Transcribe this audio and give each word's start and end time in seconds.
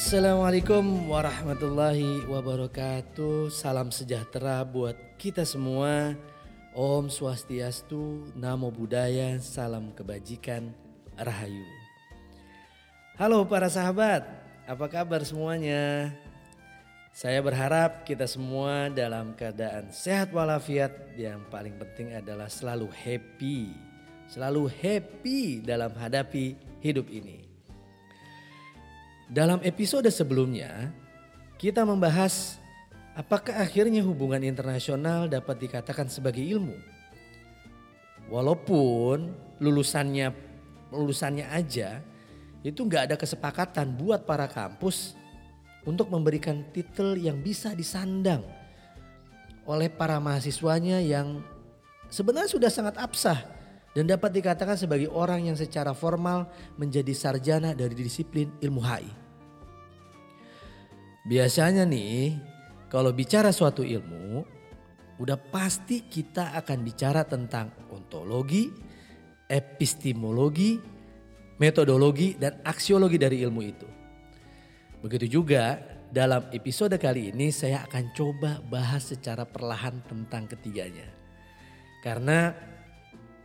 Assalamualaikum 0.00 1.12
warahmatullahi 1.12 2.24
wabarakatuh. 2.24 3.52
Salam 3.52 3.92
sejahtera 3.92 4.64
buat 4.64 4.96
kita 5.20 5.44
semua. 5.44 6.16
Om 6.72 7.12
Swastiastu, 7.12 8.32
Namo 8.32 8.72
Buddhaya, 8.72 9.36
salam 9.44 9.92
kebajikan, 9.92 10.72
Rahayu. 11.20 11.68
Halo 13.20 13.44
para 13.44 13.68
sahabat, 13.68 14.24
apa 14.64 14.88
kabar 14.88 15.20
semuanya? 15.20 16.16
Saya 17.12 17.44
berharap 17.44 18.08
kita 18.08 18.24
semua 18.24 18.88
dalam 18.88 19.36
keadaan 19.36 19.92
sehat 19.92 20.32
walafiat. 20.32 21.12
Yang 21.12 21.44
paling 21.52 21.76
penting 21.76 22.16
adalah 22.16 22.48
selalu 22.48 22.88
happy. 22.88 23.76
Selalu 24.32 24.64
happy 24.80 25.60
dalam 25.60 25.92
hadapi 25.92 26.56
hidup 26.80 27.04
ini. 27.12 27.39
Dalam 29.30 29.62
episode 29.62 30.10
sebelumnya, 30.10 30.90
kita 31.54 31.86
membahas 31.86 32.58
apakah 33.14 33.62
akhirnya 33.62 34.02
hubungan 34.02 34.42
internasional 34.42 35.30
dapat 35.30 35.70
dikatakan 35.70 36.10
sebagai 36.10 36.42
ilmu. 36.42 36.74
Walaupun 38.26 39.30
lulusannya 39.62 40.34
lulusannya 40.90 41.46
aja 41.46 42.02
itu 42.66 42.82
nggak 42.82 43.06
ada 43.06 43.14
kesepakatan 43.14 43.94
buat 43.94 44.26
para 44.26 44.50
kampus 44.50 45.14
untuk 45.86 46.10
memberikan 46.10 46.66
titel 46.74 47.14
yang 47.14 47.38
bisa 47.38 47.70
disandang 47.70 48.42
oleh 49.62 49.86
para 49.86 50.18
mahasiswanya 50.18 50.98
yang 50.98 51.38
sebenarnya 52.10 52.50
sudah 52.50 52.70
sangat 52.74 52.98
absah 52.98 53.38
dan 53.90 54.06
dapat 54.06 54.30
dikatakan 54.38 54.78
sebagai 54.78 55.10
orang 55.10 55.50
yang 55.50 55.58
secara 55.58 55.90
formal 55.90 56.46
menjadi 56.78 57.10
sarjana 57.10 57.74
dari 57.74 57.94
disiplin 57.94 58.54
ilmu 58.62 58.80
HI. 58.82 59.10
Biasanya 61.26 61.84
nih, 61.84 62.38
kalau 62.86 63.10
bicara 63.10 63.50
suatu 63.50 63.82
ilmu, 63.82 64.46
udah 65.20 65.36
pasti 65.36 66.06
kita 66.08 66.56
akan 66.56 66.78
bicara 66.80 67.26
tentang 67.26 67.74
ontologi, 67.92 68.70
epistemologi, 69.50 70.80
metodologi, 71.60 72.38
dan 72.40 72.62
aksiologi 72.64 73.18
dari 73.20 73.42
ilmu 73.44 73.60
itu. 73.60 73.88
Begitu 75.04 75.40
juga 75.40 75.76
dalam 76.10 76.48
episode 76.50 76.96
kali 76.96 77.30
ini 77.30 77.52
saya 77.52 77.84
akan 77.84 78.04
coba 78.16 78.64
bahas 78.66 79.12
secara 79.12 79.44
perlahan 79.44 80.00
tentang 80.08 80.48
ketiganya. 80.48 81.06
Karena 82.00 82.69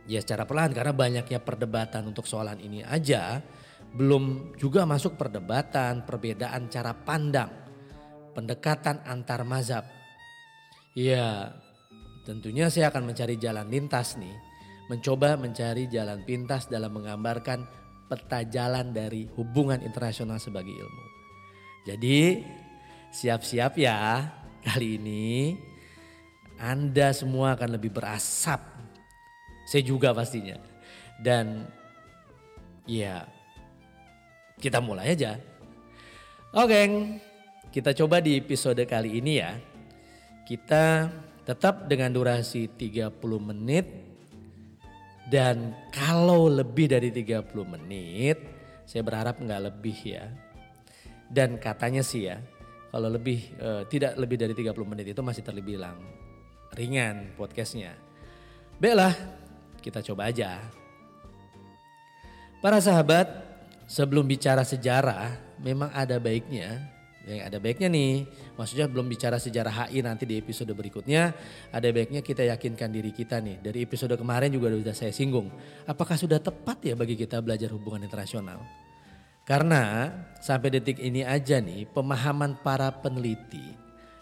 ya 0.06 0.22
secara 0.22 0.46
perlahan 0.46 0.72
karena 0.72 0.94
banyaknya 0.94 1.42
perdebatan 1.42 2.06
untuk 2.06 2.26
soalan 2.26 2.62
ini 2.62 2.82
aja 2.86 3.42
belum 3.96 4.54
juga 4.58 4.86
masuk 4.86 5.14
perdebatan 5.18 6.06
perbedaan 6.06 6.68
cara 6.70 6.92
pandang 6.94 7.66
pendekatan 8.36 9.00
antar 9.08 9.48
mazhab. 9.48 9.88
Ya 10.92 11.56
tentunya 12.28 12.68
saya 12.68 12.92
akan 12.92 13.08
mencari 13.08 13.40
jalan 13.40 13.72
lintas 13.72 14.20
nih. 14.20 14.36
Mencoba 14.92 15.40
mencari 15.40 15.88
jalan 15.88 16.22
pintas 16.28 16.68
dalam 16.68 16.92
menggambarkan 16.94 17.64
peta 18.06 18.46
jalan 18.46 18.92
dari 18.92 19.26
hubungan 19.34 19.82
internasional 19.82 20.38
sebagai 20.38 20.70
ilmu. 20.70 21.04
Jadi 21.88 22.44
siap-siap 23.10 23.72
ya 23.80 24.30
kali 24.62 25.00
ini 25.00 25.56
Anda 26.60 27.10
semua 27.16 27.56
akan 27.56 27.80
lebih 27.80 27.90
berasap. 27.96 28.75
Saya 29.66 29.82
juga 29.82 30.14
pastinya. 30.14 30.56
Dan 31.18 31.66
ya 32.86 33.26
kita 34.62 34.78
mulai 34.78 35.12
aja. 35.18 35.36
Oke, 36.54 36.80
kita 37.74 37.92
coba 37.92 38.22
di 38.22 38.38
episode 38.38 38.80
kali 38.86 39.18
ini 39.18 39.42
ya. 39.42 39.52
Kita 40.46 41.10
tetap 41.42 41.90
dengan 41.90 42.14
durasi 42.14 42.70
30 42.70 43.12
menit. 43.42 43.86
Dan 45.26 45.74
kalau 45.90 46.46
lebih 46.46 46.86
dari 46.86 47.10
30 47.10 47.42
menit, 47.66 48.38
saya 48.86 49.02
berharap 49.02 49.42
nggak 49.42 49.62
lebih 49.66 49.98
ya 50.06 50.30
dan 51.26 51.58
katanya 51.58 52.06
sih 52.06 52.30
ya, 52.30 52.38
kalau 52.94 53.10
lebih 53.10 53.50
e, 53.58 53.68
tidak 53.90 54.14
lebih 54.14 54.38
dari 54.38 54.54
30 54.54 54.70
menit 54.86 55.06
itu 55.10 55.22
masih 55.22 55.42
terbilang 55.42 55.98
ringan 56.78 57.34
podcastnya. 57.34 57.98
Baiklah, 58.78 59.14
kita 59.86 60.02
coba 60.02 60.26
aja. 60.26 60.58
Para 62.58 62.82
sahabat, 62.82 63.30
sebelum 63.86 64.26
bicara 64.26 64.66
sejarah, 64.66 65.38
memang 65.62 65.94
ada 65.94 66.18
baiknya 66.18 66.96
yang 67.26 67.50
ada 67.50 67.58
baiknya 67.58 67.90
nih, 67.90 68.22
maksudnya 68.54 68.86
belum 68.86 69.10
bicara 69.10 69.42
sejarah 69.42 69.90
HI 69.90 69.98
nanti 69.98 70.30
di 70.30 70.38
episode 70.38 70.70
berikutnya, 70.70 71.34
ada 71.74 71.88
baiknya 71.90 72.22
kita 72.22 72.46
yakinkan 72.46 72.86
diri 72.94 73.10
kita 73.10 73.42
nih. 73.42 73.58
Dari 73.58 73.82
episode 73.82 74.14
kemarin 74.14 74.54
juga 74.54 74.70
sudah 74.70 74.94
saya 74.94 75.10
singgung, 75.10 75.50
apakah 75.90 76.14
sudah 76.14 76.38
tepat 76.38 76.86
ya 76.86 76.94
bagi 76.94 77.18
kita 77.18 77.42
belajar 77.42 77.74
hubungan 77.74 78.06
internasional? 78.06 78.62
Karena 79.42 80.14
sampai 80.38 80.78
detik 80.78 81.02
ini 81.02 81.26
aja 81.26 81.58
nih 81.58 81.90
pemahaman 81.90 82.62
para 82.62 82.94
peneliti 82.94 83.74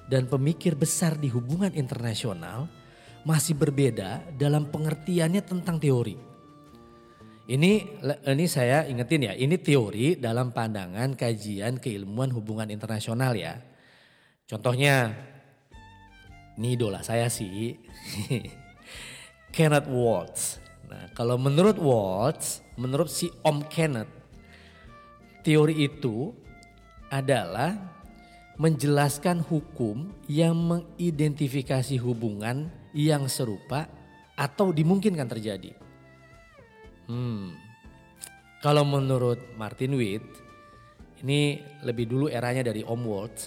dan 0.08 0.24
pemikir 0.24 0.72
besar 0.72 1.20
di 1.20 1.28
hubungan 1.28 1.76
internasional 1.76 2.72
masih 3.24 3.56
berbeda 3.56 4.24
dalam 4.36 4.68
pengertiannya 4.68 5.42
tentang 5.42 5.80
teori. 5.80 6.16
Ini 7.44 7.72
ini 8.24 8.44
saya 8.48 8.88
ingetin 8.88 9.28
ya, 9.28 9.34
ini 9.36 9.60
teori 9.60 10.16
dalam 10.16 10.52
pandangan 10.52 11.12
kajian 11.12 11.76
keilmuan 11.76 12.32
hubungan 12.32 12.72
internasional 12.72 13.36
ya. 13.36 13.60
Contohnya, 14.48 15.12
ini 16.56 16.76
idola 16.76 17.04
saya 17.04 17.28
sih, 17.28 17.76
Kenneth 19.54 19.88
Waltz. 19.88 20.60
Nah 20.88 21.08
kalau 21.12 21.36
menurut 21.36 21.76
Waltz, 21.76 22.64
menurut 22.80 23.12
si 23.12 23.28
Om 23.44 23.64
Kenneth, 23.68 24.24
Teori 25.44 25.84
itu 25.84 26.32
adalah 27.12 27.76
menjelaskan 28.56 29.44
hukum 29.44 30.08
yang 30.24 30.56
mengidentifikasi 30.56 32.00
hubungan 32.00 32.72
yang 32.94 33.26
serupa 33.26 33.90
atau 34.38 34.70
dimungkinkan 34.70 35.26
terjadi. 35.26 35.74
Hmm. 37.10 37.52
Kalau 38.62 38.86
menurut 38.86 39.58
Martin 39.60 39.92
Witt, 39.98 40.24
ini 41.20 41.60
lebih 41.84 42.08
dulu 42.08 42.26
eranya 42.32 42.64
dari 42.64 42.80
Om 42.80 43.02
Waltz. 43.04 43.42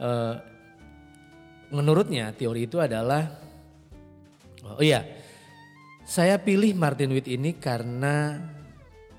Uh, 0.00 0.38
menurutnya 1.74 2.30
teori 2.30 2.70
itu 2.70 2.78
adalah, 2.78 3.26
oh 4.62 4.78
iya, 4.78 5.02
saya 6.06 6.38
pilih 6.38 6.78
Martin 6.78 7.10
Witt 7.10 7.26
ini 7.26 7.58
karena 7.58 8.38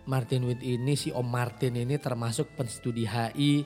Martin 0.08 0.48
Witt 0.48 0.64
ini 0.64 0.96
si 0.96 1.12
Om 1.12 1.28
Martin 1.28 1.76
ini 1.76 2.00
termasuk 2.00 2.56
penstudi 2.56 3.04
HI 3.04 3.64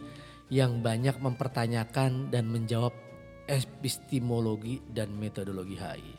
yang 0.50 0.82
banyak 0.82 1.18
mempertanyakan 1.22 2.30
dan 2.34 2.46
menjawab 2.50 3.05
epistemologi 3.46 4.82
dan 4.90 5.14
metodologi 5.16 5.78
HI. 5.78 6.14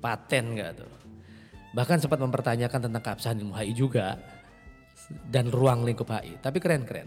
Paten 0.00 0.44
gak 0.56 0.70
tuh? 0.80 0.92
Bahkan 1.70 1.98
sempat 2.02 2.18
mempertanyakan 2.18 2.90
tentang 2.90 3.02
keabsahan 3.02 3.38
ilmu 3.38 3.54
HI 3.54 3.72
juga 3.74 4.18
dan 5.30 5.50
ruang 5.50 5.86
lingkup 5.86 6.10
HI. 6.10 6.42
Tapi 6.42 6.58
keren-keren. 6.58 7.06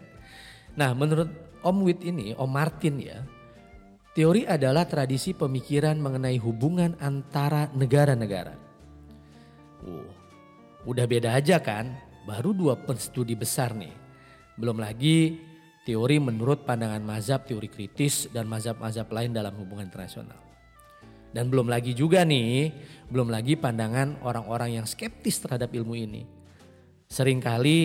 Nah 0.79 0.95
menurut 0.95 1.29
Om 1.63 1.77
Witt 1.87 2.03
ini, 2.03 2.35
Om 2.35 2.51
Martin 2.51 2.95
ya, 2.99 3.23
teori 4.11 4.43
adalah 4.43 4.83
tradisi 4.83 5.31
pemikiran 5.31 5.95
mengenai 5.99 6.37
hubungan 6.39 6.95
antara 6.99 7.71
negara-negara. 7.71 8.55
Wow, 9.83 10.07
udah 10.87 11.05
beda 11.07 11.35
aja 11.35 11.59
kan 11.59 11.91
baru 12.23 12.55
dua 12.55 12.79
penstudi 12.79 13.35
besar 13.35 13.75
nih. 13.75 13.91
Belum 14.55 14.79
lagi 14.79 15.39
teori 15.83 16.17
menurut 16.19 16.63
pandangan 16.63 17.03
mazhab 17.03 17.43
teori 17.43 17.67
kritis 17.67 18.31
dan 18.31 18.47
mazhab-mazhab 18.47 19.07
lain 19.11 19.35
dalam 19.35 19.51
hubungan 19.59 19.87
internasional. 19.87 20.39
Dan 21.33 21.49
belum 21.49 21.65
lagi 21.67 21.97
juga 21.97 22.21
nih, 22.23 22.71
belum 23.09 23.27
lagi 23.27 23.57
pandangan 23.57 24.21
orang-orang 24.21 24.79
yang 24.79 24.85
skeptis 24.87 25.41
terhadap 25.41 25.73
ilmu 25.73 25.97
ini. 25.97 26.23
Seringkali 27.09 27.79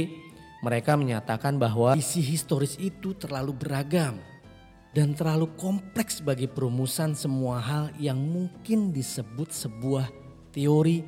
mereka 0.60 0.94
menyatakan 0.94 1.56
bahwa 1.56 1.96
isi 1.96 2.20
historis 2.20 2.76
itu 2.76 3.16
terlalu 3.16 3.56
beragam 3.56 4.20
dan 4.92 5.16
terlalu 5.16 5.48
kompleks 5.56 6.20
bagi 6.20 6.44
perumusan 6.44 7.16
semua 7.16 7.60
hal 7.60 7.84
yang 7.96 8.20
mungkin 8.20 8.92
disebut 8.92 9.48
sebuah 9.48 10.10
teori 10.52 11.04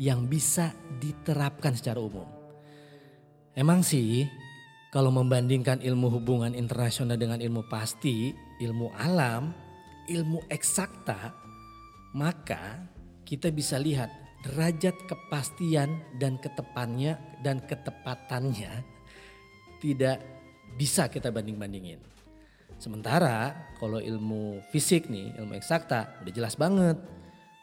yang 0.00 0.24
bisa 0.24 0.72
diterapkan 0.96 1.76
secara 1.76 2.00
umum. 2.00 2.28
Emang 3.52 3.84
sih 3.84 4.24
kalau 4.92 5.08
membandingkan 5.08 5.80
ilmu 5.80 6.12
hubungan 6.12 6.52
internasional 6.52 7.16
dengan 7.16 7.40
ilmu 7.40 7.64
pasti, 7.64 8.28
ilmu 8.60 8.92
alam, 8.92 9.56
ilmu 10.04 10.44
eksakta, 10.52 11.32
maka 12.12 12.84
kita 13.24 13.48
bisa 13.48 13.80
lihat 13.80 14.12
derajat 14.44 14.92
kepastian 15.08 15.96
dan 16.20 16.36
ketepannya 16.36 17.16
dan 17.40 17.64
ketepatannya 17.64 18.84
tidak 19.80 20.20
bisa 20.76 21.08
kita 21.08 21.32
banding-bandingin. 21.32 21.96
Sementara 22.76 23.72
kalau 23.80 23.96
ilmu 23.96 24.60
fisik 24.68 25.08
nih, 25.08 25.32
ilmu 25.40 25.56
eksakta 25.56 26.20
udah 26.20 26.32
jelas 26.36 26.52
banget. 26.60 27.00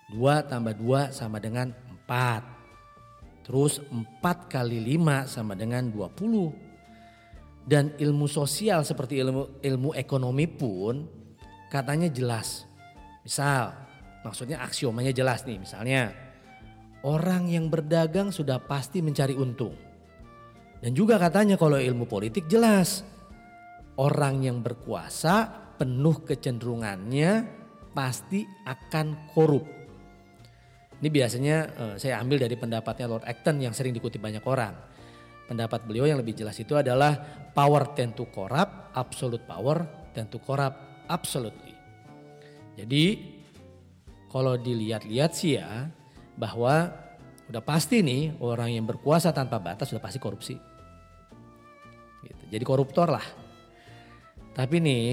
2 0.10 0.50
tambah 0.50 0.74
2 0.74 1.14
sama 1.14 1.38
dengan 1.38 1.70
4. 2.10 3.46
Terus 3.46 3.86
4 3.86 4.50
kali 4.50 4.82
5 4.98 5.30
sama 5.30 5.54
dengan 5.54 5.94
20. 5.94 6.69
Dan 7.70 7.94
ilmu 8.02 8.26
sosial 8.26 8.82
seperti 8.82 9.22
ilmu 9.22 9.62
ilmu 9.62 9.94
ekonomi 9.94 10.50
pun 10.50 11.06
katanya 11.70 12.10
jelas. 12.10 12.66
Misal, 13.22 13.70
maksudnya 14.26 14.66
aksiomanya 14.66 15.14
jelas 15.14 15.46
nih 15.46 15.62
misalnya. 15.62 16.10
Orang 17.06 17.46
yang 17.46 17.70
berdagang 17.70 18.34
sudah 18.34 18.58
pasti 18.58 19.06
mencari 19.06 19.38
untung. 19.38 19.78
Dan 20.82 20.98
juga 20.98 21.22
katanya 21.22 21.62
kalau 21.62 21.78
ilmu 21.78 22.10
politik 22.10 22.50
jelas 22.50 23.06
orang 24.02 24.42
yang 24.42 24.66
berkuasa 24.66 25.48
penuh 25.78 26.26
kecenderungannya 26.26 27.46
pasti 27.94 28.50
akan 28.66 29.30
korup. 29.30 29.64
Ini 31.00 31.08
biasanya 31.08 31.58
uh, 31.78 31.96
saya 32.02 32.20
ambil 32.20 32.44
dari 32.44 32.58
pendapatnya 32.58 33.08
Lord 33.08 33.30
Acton 33.30 33.62
yang 33.62 33.72
sering 33.72 33.96
dikutip 33.96 34.20
banyak 34.20 34.44
orang. 34.44 34.89
Pendapat 35.50 35.82
beliau 35.90 36.06
yang 36.06 36.22
lebih 36.22 36.38
jelas 36.38 36.62
itu 36.62 36.78
adalah 36.78 37.18
power 37.58 37.98
tend 37.98 38.14
to 38.14 38.30
corrupt, 38.30 38.94
absolute 38.94 39.42
power 39.50 39.82
tend 40.14 40.30
to 40.30 40.38
corrupt 40.38 41.10
absolutely. 41.10 41.74
Jadi 42.78 43.06
kalau 44.30 44.54
dilihat-lihat 44.62 45.34
sih 45.34 45.58
ya 45.58 45.90
bahwa 46.38 46.94
udah 47.50 47.64
pasti 47.66 48.06
nih 48.06 48.38
orang 48.46 48.78
yang 48.78 48.86
berkuasa 48.86 49.34
tanpa 49.34 49.58
batas 49.58 49.90
sudah 49.90 50.00
pasti 50.00 50.22
korupsi. 50.22 50.54
Gitu. 52.22 52.44
Jadi 52.54 52.64
koruptor 52.64 53.10
lah. 53.10 53.26
Tapi 54.54 54.78
nih, 54.78 55.06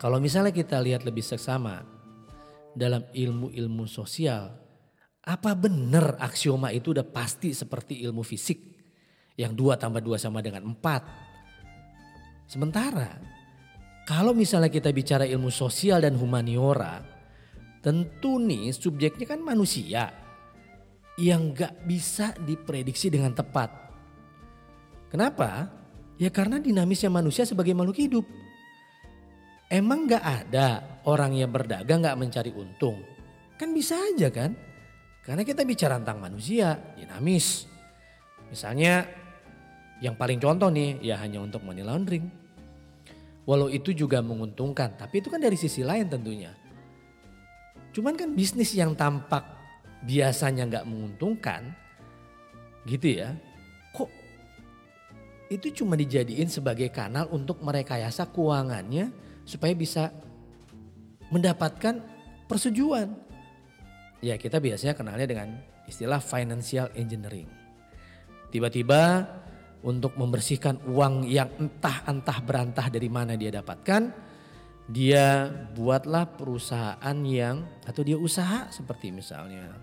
kalau 0.00 0.16
misalnya 0.22 0.56
kita 0.56 0.80
lihat 0.80 1.04
lebih 1.04 1.20
seksama 1.20 1.84
dalam 2.72 3.04
ilmu-ilmu 3.12 3.84
sosial, 3.84 4.56
apa 5.28 5.52
benar 5.52 6.16
aksioma 6.16 6.72
itu 6.72 6.96
udah 6.96 7.04
pasti 7.04 7.52
seperti 7.52 8.00
ilmu 8.08 8.24
fisik 8.24 8.67
yang 9.38 9.54
dua 9.54 9.78
tambah 9.78 10.02
dua 10.02 10.18
sama 10.18 10.42
dengan 10.42 10.66
empat? 10.74 11.06
Sementara 12.50 13.38
kalau 14.08 14.32
misalnya 14.32 14.72
kita 14.72 14.88
bicara 14.88 15.28
ilmu 15.28 15.52
sosial 15.52 16.00
dan 16.00 16.16
humaniora, 16.16 17.04
tentu 17.84 18.40
nih 18.40 18.72
subjeknya 18.72 19.28
kan 19.28 19.44
manusia 19.44 20.08
yang 21.20 21.52
gak 21.52 21.84
bisa 21.84 22.32
diprediksi 22.40 23.12
dengan 23.12 23.36
tepat. 23.36 23.68
Kenapa? 25.12 25.68
Ya 26.16 26.32
karena 26.32 26.56
dinamisnya 26.56 27.12
manusia 27.12 27.44
sebagai 27.44 27.76
makhluk 27.76 28.00
hidup. 28.00 28.24
Emang 29.68 30.08
gak 30.08 30.24
ada 30.24 31.00
orang 31.04 31.36
yang 31.36 31.52
berdagang 31.52 32.00
gak 32.00 32.16
mencari 32.16 32.48
untung? 32.56 33.04
Kan 33.60 33.76
bisa 33.76 33.92
aja 33.98 34.32
kan? 34.32 34.56
Karena 35.20 35.44
kita 35.44 35.68
bicara 35.68 36.00
tentang 36.00 36.24
manusia, 36.24 36.96
dinamis. 36.96 37.68
Misalnya 38.48 39.04
yang 39.98 40.14
paling 40.14 40.38
contoh 40.38 40.70
nih 40.70 40.98
ya 41.02 41.18
hanya 41.18 41.42
untuk 41.42 41.62
money 41.66 41.82
laundering. 41.82 42.30
Walau 43.48 43.72
itu 43.72 43.96
juga 43.96 44.20
menguntungkan, 44.20 45.00
tapi 45.00 45.24
itu 45.24 45.32
kan 45.32 45.40
dari 45.40 45.56
sisi 45.56 45.80
lain 45.80 46.06
tentunya. 46.12 46.52
Cuman 47.96 48.12
kan 48.12 48.36
bisnis 48.36 48.76
yang 48.76 48.92
tampak 48.92 49.40
biasanya 50.04 50.68
nggak 50.68 50.84
menguntungkan, 50.84 51.72
gitu 52.84 53.18
ya 53.18 53.32
itu 55.48 55.80
cuma 55.82 55.96
dijadiin 55.96 56.48
sebagai 56.48 56.92
kanal 56.92 57.28
untuk 57.32 57.64
merekayasa 57.64 58.28
keuangannya 58.28 59.08
supaya 59.48 59.72
bisa 59.72 60.12
mendapatkan 61.32 62.04
persetujuan. 62.44 63.16
Ya 64.20 64.36
kita 64.36 64.60
biasanya 64.60 64.92
kenalnya 64.92 65.24
dengan 65.24 65.48
istilah 65.88 66.20
financial 66.20 66.92
engineering. 66.92 67.48
Tiba-tiba 68.52 69.24
untuk 69.86 70.18
membersihkan 70.18 70.82
uang 70.90 71.28
yang 71.28 71.48
entah-entah 71.58 72.38
berantah 72.42 72.86
dari 72.90 73.06
mana 73.06 73.38
dia 73.38 73.54
dapatkan, 73.54 74.02
dia 74.90 75.46
buatlah 75.76 76.34
perusahaan 76.34 77.18
yang 77.22 77.62
atau 77.84 78.02
dia 78.02 78.16
usaha 78.16 78.66
seperti 78.72 79.12
misalnya 79.12 79.76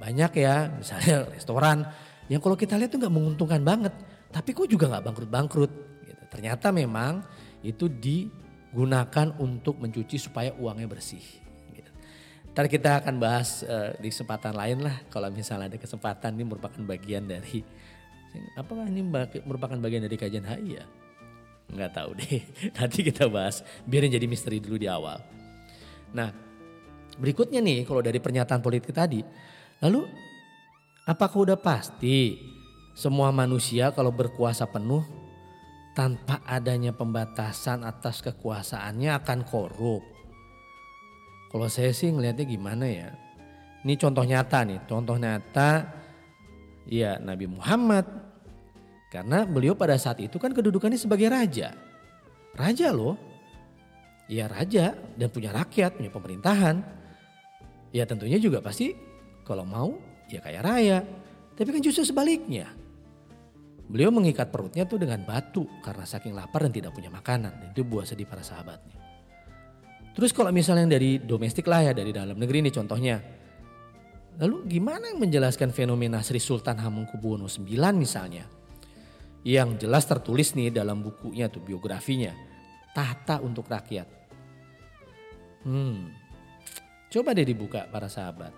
banyak 0.00 0.32
ya 0.40 0.72
misalnya 0.72 1.26
restoran 1.34 1.84
yang 2.32 2.40
kalau 2.40 2.56
kita 2.56 2.78
lihat 2.80 2.90
tuh 2.92 3.00
nggak 3.02 3.14
menguntungkan 3.14 3.60
banget 3.60 3.92
tapi 4.28 4.52
kok 4.52 4.68
juga 4.68 4.92
nggak 4.92 5.04
bangkrut-bangkrut. 5.08 5.72
Gitu. 6.04 6.24
Ternyata 6.28 6.68
memang 6.72 7.24
itu 7.64 7.88
digunakan 7.88 9.34
untuk 9.40 9.80
mencuci 9.80 10.16
supaya 10.20 10.52
uangnya 10.56 10.88
bersih. 10.88 11.24
Gitu. 11.72 11.90
Ntar 12.52 12.68
kita 12.68 13.00
akan 13.04 13.14
bahas 13.16 13.64
uh, 13.64 13.96
di 13.96 14.12
kesempatan 14.12 14.52
lain 14.52 14.84
lah 14.84 14.96
kalau 15.08 15.32
misalnya 15.32 15.72
ada 15.72 15.78
kesempatan 15.80 16.36
ini 16.36 16.44
merupakan 16.44 16.80
bagian 16.84 17.24
dari 17.24 17.64
apakah 18.56 18.86
ini 18.88 19.02
merupakan 19.46 19.78
bagian 19.78 20.04
dari 20.04 20.16
kajian 20.18 20.44
HI 20.44 20.80
ya? 20.80 20.84
Nggak 21.68 21.92
tahu 21.92 22.10
deh. 22.16 22.42
Nanti 22.76 22.98
kita 23.04 23.28
bahas. 23.28 23.60
Biarin 23.84 24.12
jadi 24.12 24.24
misteri 24.24 24.58
dulu 24.58 24.80
di 24.80 24.88
awal. 24.88 25.20
Nah 26.16 26.32
berikutnya 27.18 27.60
nih 27.60 27.84
kalau 27.84 28.00
dari 28.00 28.18
pernyataan 28.18 28.64
politik 28.64 28.94
tadi. 28.94 29.20
Lalu 29.84 30.08
apakah 31.04 31.38
udah 31.48 31.58
pasti 31.60 32.40
semua 32.98 33.30
manusia 33.30 33.94
kalau 33.94 34.10
berkuasa 34.10 34.66
penuh 34.66 35.06
tanpa 35.94 36.42
adanya 36.46 36.94
pembatasan 36.94 37.82
atas 37.82 38.22
kekuasaannya 38.22 39.10
akan 39.18 39.40
korup. 39.46 40.02
Kalau 41.48 41.66
saya 41.66 41.90
sih 41.90 42.12
ngelihatnya 42.12 42.44
gimana 42.44 42.86
ya? 42.86 43.10
Ini 43.82 43.94
contoh 43.96 44.22
nyata 44.26 44.68
nih, 44.68 44.80
contoh 44.84 45.16
nyata 45.16 45.97
ya 46.88 47.20
Nabi 47.20 47.46
Muhammad. 47.46 48.08
Karena 49.08 49.44
beliau 49.44 49.72
pada 49.72 49.96
saat 49.96 50.20
itu 50.20 50.36
kan 50.36 50.52
kedudukannya 50.52 51.00
sebagai 51.00 51.28
raja. 51.28 51.72
Raja 52.56 52.88
loh. 52.92 53.16
Ya 54.28 54.44
raja 54.44 54.92
dan 55.16 55.28
punya 55.32 55.52
rakyat, 55.52 55.96
punya 55.96 56.12
pemerintahan. 56.12 56.84
Ya 57.92 58.04
tentunya 58.04 58.36
juga 58.36 58.60
pasti 58.60 58.92
kalau 59.44 59.64
mau 59.64 59.96
ya 60.28 60.44
kaya 60.44 60.60
raya. 60.60 60.98
Tapi 61.56 61.68
kan 61.72 61.80
justru 61.80 62.04
sebaliknya. 62.04 62.68
Beliau 63.88 64.12
mengikat 64.12 64.52
perutnya 64.52 64.84
tuh 64.84 65.00
dengan 65.00 65.24
batu 65.24 65.64
karena 65.80 66.04
saking 66.04 66.36
lapar 66.36 66.68
dan 66.68 66.72
tidak 66.76 66.92
punya 66.92 67.08
makanan. 67.08 67.72
Itu 67.72 67.88
buah 67.88 68.04
sedih 68.04 68.28
para 68.28 68.44
sahabatnya. 68.44 69.00
Terus 70.12 70.36
kalau 70.36 70.52
misalnya 70.52 71.00
dari 71.00 71.16
domestik 71.16 71.64
lah 71.64 71.88
ya, 71.88 71.92
dari 71.96 72.12
dalam 72.12 72.36
negeri 72.36 72.68
ini 72.68 72.68
contohnya. 72.68 73.37
Lalu 74.38 74.78
gimana 74.78 75.10
yang 75.10 75.18
menjelaskan 75.18 75.74
fenomena 75.74 76.22
Sri 76.22 76.38
Sultan 76.38 76.78
Hamengkubuwono 76.78 77.50
IX 77.50 77.94
misalnya? 77.98 78.46
Yang 79.42 79.82
jelas 79.82 80.06
tertulis 80.06 80.54
nih 80.54 80.70
dalam 80.70 81.02
bukunya 81.02 81.50
tuh 81.50 81.58
biografinya. 81.58 82.30
Tahta 82.94 83.42
untuk 83.42 83.66
rakyat. 83.66 84.06
Hmm, 85.66 86.14
coba 87.10 87.34
deh 87.34 87.50
dibuka 87.50 87.90
para 87.90 88.06
sahabat. 88.06 88.54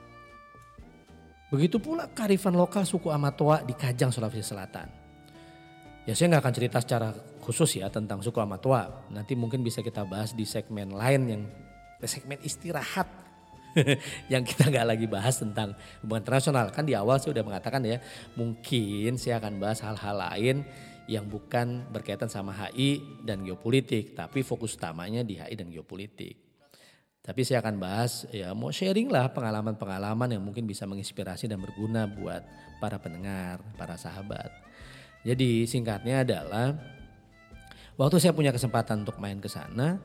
Begitu 1.49 1.81
pula 1.81 2.07
karifan 2.13 2.55
lokal 2.55 2.85
suku 2.85 3.09
Amatoa 3.09 3.65
di 3.65 3.73
Kajang, 3.73 4.13
Sulawesi 4.13 4.45
Selatan. 4.45 4.87
Ya 6.05 6.13
saya 6.13 6.37
nggak 6.37 6.45
akan 6.45 6.55
cerita 6.55 6.79
secara 6.79 7.09
khusus 7.41 7.81
ya 7.81 7.89
tentang 7.89 8.21
suku 8.21 8.37
Amatua. 8.37 9.09
Nanti 9.09 9.33
mungkin 9.33 9.65
bisa 9.65 9.81
kita 9.81 10.05
bahas 10.05 10.37
di 10.37 10.45
segmen 10.45 10.93
lain 10.93 11.23
yang 11.25 11.43
segmen 12.05 12.39
istirahat 12.45 13.09
yang 14.33 14.43
kita 14.43 14.69
nggak 14.71 14.87
lagi 14.87 15.07
bahas 15.07 15.39
tentang 15.39 15.75
hubungan 16.03 16.23
internasional. 16.27 16.71
Kan 16.75 16.87
di 16.87 16.95
awal 16.95 17.19
saya 17.19 17.35
sudah 17.35 17.45
mengatakan 17.47 17.83
ya 17.87 17.99
mungkin 18.35 19.17
saya 19.17 19.39
akan 19.39 19.63
bahas 19.63 19.81
hal-hal 19.85 20.17
lain 20.17 20.57
yang 21.11 21.27
bukan 21.27 21.91
berkaitan 21.91 22.31
sama 22.31 22.55
HI 22.55 23.23
dan 23.27 23.43
geopolitik. 23.43 24.15
Tapi 24.15 24.47
fokus 24.47 24.79
utamanya 24.79 25.27
di 25.27 25.39
HI 25.39 25.55
dan 25.59 25.69
geopolitik. 25.71 26.51
Tapi 27.21 27.45
saya 27.45 27.61
akan 27.61 27.77
bahas 27.77 28.25
ya 28.33 28.57
mau 28.57 28.73
sharing 28.73 29.13
lah 29.13 29.29
pengalaman-pengalaman 29.31 30.33
yang 30.33 30.43
mungkin 30.43 30.65
bisa 30.65 30.89
menginspirasi 30.89 31.53
dan 31.53 31.61
berguna 31.61 32.09
buat 32.09 32.41
para 32.81 32.97
pendengar, 32.97 33.61
para 33.77 34.01
sahabat. 34.01 34.49
Jadi 35.21 35.69
singkatnya 35.69 36.25
adalah 36.25 36.81
waktu 38.01 38.17
saya 38.17 38.33
punya 38.33 38.57
kesempatan 38.57 39.05
untuk 39.05 39.21
main 39.21 39.37
ke 39.37 39.53
sana 39.53 40.01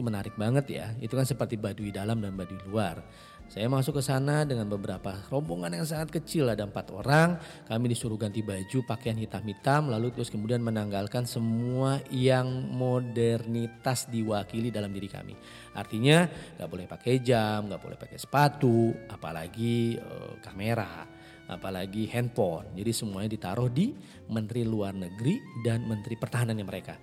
itu 0.00 0.08
menarik 0.08 0.32
banget 0.40 0.66
ya. 0.72 0.86
Itu 0.96 1.12
kan 1.12 1.28
seperti 1.28 1.60
Baduy 1.60 1.92
dalam 1.92 2.24
dan 2.24 2.32
Baduy 2.32 2.56
luar. 2.64 3.04
Saya 3.52 3.68
masuk 3.68 3.98
ke 3.98 4.02
sana 4.06 4.48
dengan 4.48 4.64
beberapa 4.64 5.12
rombongan 5.28 5.76
yang 5.76 5.84
sangat 5.84 6.08
kecil 6.22 6.48
ada 6.48 6.64
empat 6.64 6.88
orang. 6.88 7.36
Kami 7.68 7.92
disuruh 7.92 8.16
ganti 8.16 8.40
baju 8.40 8.80
pakaian 8.88 9.20
hitam-hitam 9.20 9.92
lalu 9.92 10.08
terus 10.16 10.32
kemudian 10.32 10.64
menanggalkan 10.64 11.28
semua 11.28 12.00
yang 12.08 12.48
modernitas 12.72 14.08
diwakili 14.08 14.72
dalam 14.72 14.88
diri 14.88 15.10
kami. 15.10 15.36
Artinya 15.76 16.24
nggak 16.56 16.70
boleh 16.70 16.86
pakai 16.88 17.20
jam, 17.20 17.68
nggak 17.68 17.82
boleh 17.84 17.98
pakai 18.00 18.16
sepatu, 18.16 18.96
apalagi 19.12 20.00
uh, 20.00 20.40
kamera 20.40 21.04
apalagi 21.50 22.06
handphone. 22.06 22.70
Jadi 22.78 22.94
semuanya 22.94 23.34
ditaruh 23.34 23.68
di 23.68 23.90
Menteri 24.30 24.62
Luar 24.62 24.94
Negeri 24.94 25.60
dan 25.66 25.84
Menteri 25.84 26.14
Pertahanannya 26.16 26.64
mereka. 26.64 26.96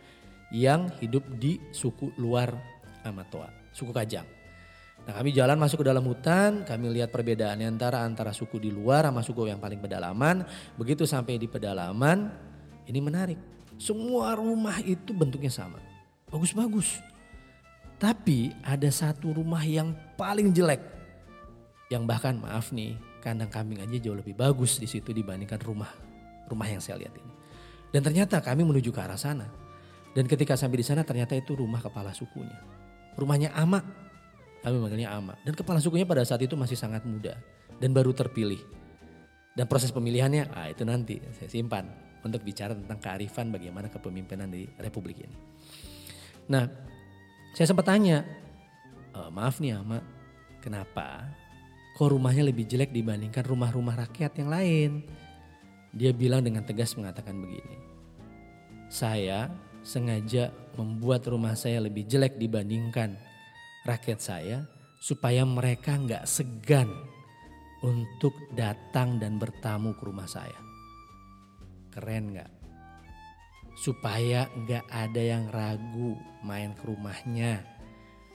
yang 0.47 0.87
hidup 1.03 1.27
di 1.35 1.59
suku 1.75 2.15
luar 2.15 2.76
Amatoa, 3.09 3.49
suku 3.71 3.95
Kajang. 3.95 4.27
Nah 5.07 5.13
kami 5.15 5.31
jalan 5.31 5.55
masuk 5.55 5.81
ke 5.81 5.87
dalam 5.87 6.03
hutan, 6.03 6.67
kami 6.67 6.91
lihat 6.91 7.13
perbedaannya 7.15 7.67
antara 7.67 8.03
antara 8.03 8.35
suku 8.35 8.59
di 8.59 8.67
luar 8.73 9.07
sama 9.07 9.23
suku 9.23 9.47
yang 9.47 9.61
paling 9.61 9.79
pedalaman. 9.79 10.43
Begitu 10.75 11.07
sampai 11.07 11.39
di 11.39 11.47
pedalaman, 11.47 12.27
ini 12.85 12.99
menarik. 12.99 13.39
Semua 13.79 14.35
rumah 14.35 14.81
itu 14.83 15.15
bentuknya 15.15 15.53
sama, 15.53 15.79
bagus-bagus. 16.27 16.99
Tapi 17.97 18.51
ada 18.61 18.89
satu 18.91 19.31
rumah 19.37 19.63
yang 19.63 19.95
paling 20.19 20.51
jelek, 20.51 20.81
yang 21.87 22.03
bahkan 22.03 22.35
maaf 22.35 22.75
nih, 22.75 22.99
kandang 23.23 23.49
kambing 23.49 23.79
aja 23.79 23.95
jauh 23.97 24.17
lebih 24.17 24.35
bagus 24.35 24.77
di 24.77 24.85
situ 24.89 25.15
dibandingkan 25.15 25.61
rumah 25.63 25.89
rumah 26.47 26.67
yang 26.67 26.79
saya 26.79 26.97
lihat 27.03 27.13
ini. 27.15 27.33
Dan 27.91 28.01
ternyata 28.03 28.39
kami 28.39 28.63
menuju 28.63 28.89
ke 28.91 28.99
arah 28.99 29.19
sana. 29.19 29.47
Dan 30.15 30.25
ketika 30.25 30.57
sampai 30.57 30.81
di 30.81 30.85
sana 30.87 31.05
ternyata 31.05 31.37
itu 31.37 31.53
rumah 31.53 31.83
kepala 31.83 32.15
sukunya. 32.15 32.57
Rumahnya 33.17 33.51
Ama 33.57 33.97
kami 34.67 34.83
manggilnya 34.83 35.15
Ama. 35.15 35.39
Dan 35.47 35.55
kepala 35.55 35.79
sukunya 35.79 36.03
pada 36.03 36.27
saat 36.27 36.43
itu 36.43 36.59
masih 36.59 36.75
sangat 36.75 37.07
muda 37.07 37.39
dan 37.79 37.95
baru 37.95 38.11
terpilih. 38.11 38.59
Dan 39.55 39.65
proses 39.65 39.95
pemilihannya, 39.95 40.53
ah 40.53 40.67
itu 40.69 40.83
nanti 40.85 41.17
saya 41.33 41.49
simpan 41.49 41.87
untuk 42.21 42.43
bicara 42.43 42.75
tentang 42.75 42.99
kearifan 42.99 43.49
bagaimana 43.49 43.87
kepemimpinan 43.87 44.51
di 44.51 44.67
Republik 44.77 45.23
ini. 45.23 45.37
Nah, 46.51 46.67
saya 47.57 47.65
sempat 47.65 47.87
tanya, 47.89 48.21
e, 49.15 49.19
maaf 49.33 49.57
nih 49.63 49.79
Ama, 49.79 49.97
kenapa 50.61 51.31
kok 51.97 52.11
rumahnya 52.13 52.45
lebih 52.45 52.69
jelek 52.69 52.93
dibandingkan 52.93 53.41
rumah-rumah 53.47 53.97
rakyat 54.05 54.37
yang 54.37 54.49
lain? 54.51 54.91
Dia 55.95 56.13
bilang 56.13 56.45
dengan 56.45 56.61
tegas 56.61 56.93
mengatakan 56.93 57.39
begini, 57.41 57.77
saya 58.91 59.49
sengaja 59.87 60.51
membuat 60.75 61.23
rumah 61.31 61.55
saya 61.55 61.79
lebih 61.79 62.03
jelek 62.03 62.35
dibandingkan 62.35 63.15
rakyat 63.87 64.19
saya 64.19 64.67
supaya 64.99 65.47
mereka 65.47 65.95
nggak 65.95 66.27
segan 66.27 66.91
untuk 67.79 68.35
datang 68.51 69.15
dan 69.15 69.39
bertamu 69.39 69.95
ke 69.95 70.03
rumah 70.03 70.27
saya. 70.27 70.59
Keren 71.95 72.35
nggak? 72.35 72.51
Supaya 73.79 74.51
nggak 74.51 74.85
ada 74.91 75.21
yang 75.21 75.47
ragu 75.47 76.19
main 76.43 76.75
ke 76.75 76.83
rumahnya. 76.83 77.63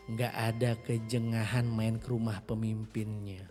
Nggak 0.09 0.35
ada 0.35 0.71
kejengahan 0.87 1.68
main 1.68 2.00
ke 2.00 2.09
rumah 2.09 2.40
pemimpinnya. 2.49 3.44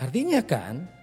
Artinya 0.00 0.40
kan 0.42 1.01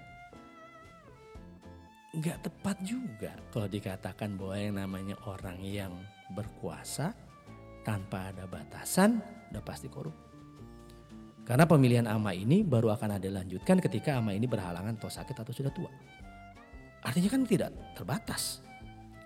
nggak 2.09 2.41
tepat 2.41 2.77
juga 2.81 3.37
kalau 3.53 3.69
dikatakan 3.69 4.33
bahwa 4.33 4.55
yang 4.57 4.75
namanya 4.81 5.15
orang 5.29 5.61
yang 5.61 5.93
berkuasa 6.33 7.13
tanpa 7.85 8.33
ada 8.33 8.49
batasan 8.49 9.21
udah 9.53 9.63
pasti 9.65 9.89
korup. 9.89 10.13
Karena 11.45 11.65
pemilihan 11.65 12.05
ama 12.05 12.33
ini 12.33 12.61
baru 12.61 12.93
akan 12.93 13.17
ada 13.17 13.29
lanjutkan 13.29 13.81
ketika 13.81 14.21
ama 14.21 14.37
ini 14.37 14.45
berhalangan 14.45 15.01
atau 15.01 15.09
sakit 15.09 15.33
atau 15.33 15.53
sudah 15.53 15.73
tua. 15.73 15.89
Artinya 17.01 17.29
kan 17.29 17.41
tidak 17.49 17.73
terbatas. 17.97 18.61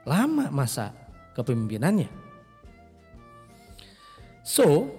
Lama 0.07 0.47
masa 0.47 0.95
kepemimpinannya. 1.35 2.07
So, 4.43 4.91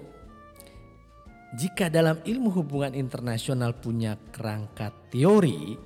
jika 1.57 1.89
dalam 1.89 2.21
ilmu 2.25 2.49
hubungan 2.61 2.93
internasional 2.93 3.77
punya 3.77 4.17
kerangka 4.33 4.93
teori, 5.09 5.77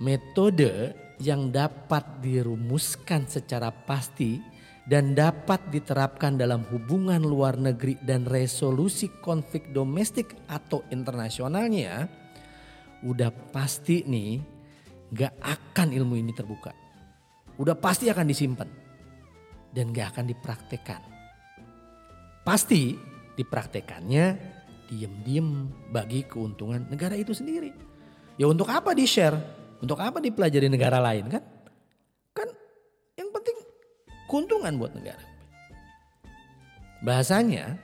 metode 0.00 0.96
yang 1.20 1.52
dapat 1.52 2.24
dirumuskan 2.24 3.28
secara 3.28 3.68
pasti 3.68 4.40
dan 4.88 5.12
dapat 5.12 5.68
diterapkan 5.68 6.40
dalam 6.40 6.64
hubungan 6.72 7.20
luar 7.20 7.60
negeri 7.60 8.00
dan 8.02 8.24
resolusi 8.24 9.12
konflik 9.20 9.70
domestik 9.70 10.34
atau 10.48 10.82
internasionalnya, 10.88 12.08
udah 13.04 13.30
pasti 13.52 14.02
nih 14.08 14.40
gak 15.12 15.36
akan 15.38 15.92
ilmu 15.92 16.16
ini 16.16 16.32
terbuka. 16.32 16.72
Udah 17.60 17.76
pasti 17.76 18.08
akan 18.08 18.26
disimpan 18.26 18.68
dan 19.70 19.92
gak 19.92 20.16
akan 20.16 20.24
dipraktekkan. 20.32 21.02
Pasti 22.40 22.96
dipraktekannya 23.36 24.26
diem-diem 24.90 25.70
bagi 25.92 26.24
keuntungan 26.26 26.88
negara 26.88 27.14
itu 27.14 27.36
sendiri. 27.36 27.70
Ya 28.40 28.48
untuk 28.48 28.72
apa 28.72 28.96
di-share? 28.96 29.59
Untuk 29.80 29.96
apa 29.96 30.20
dipelajari 30.20 30.68
negara 30.68 31.00
lain 31.00 31.26
kan? 31.32 31.44
keuntungan 34.30 34.78
buat 34.78 34.94
negara. 34.94 35.26
Bahasanya, 37.02 37.74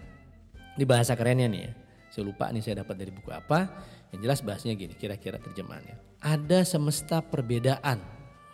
di 0.79 0.87
bahasa 0.87 1.19
kerennya 1.19 1.51
nih 1.51 1.61
ya, 1.67 1.73
saya 2.15 2.23
lupa 2.23 2.47
nih 2.55 2.63
saya 2.63 2.87
dapat 2.87 2.95
dari 2.95 3.11
buku 3.11 3.35
apa, 3.35 3.67
yang 4.15 4.23
jelas 4.23 4.47
bahasanya 4.47 4.79
gini 4.79 4.95
kira-kira 4.95 5.43
terjemahannya. 5.43 6.23
Ada 6.23 6.63
semesta 6.63 7.19
perbedaan, 7.19 7.99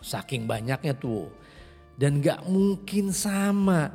saking 0.01 0.49
banyaknya 0.49 0.97
tuh. 0.97 1.29
Dan 1.93 2.25
gak 2.25 2.49
mungkin 2.49 3.13
sama 3.13 3.93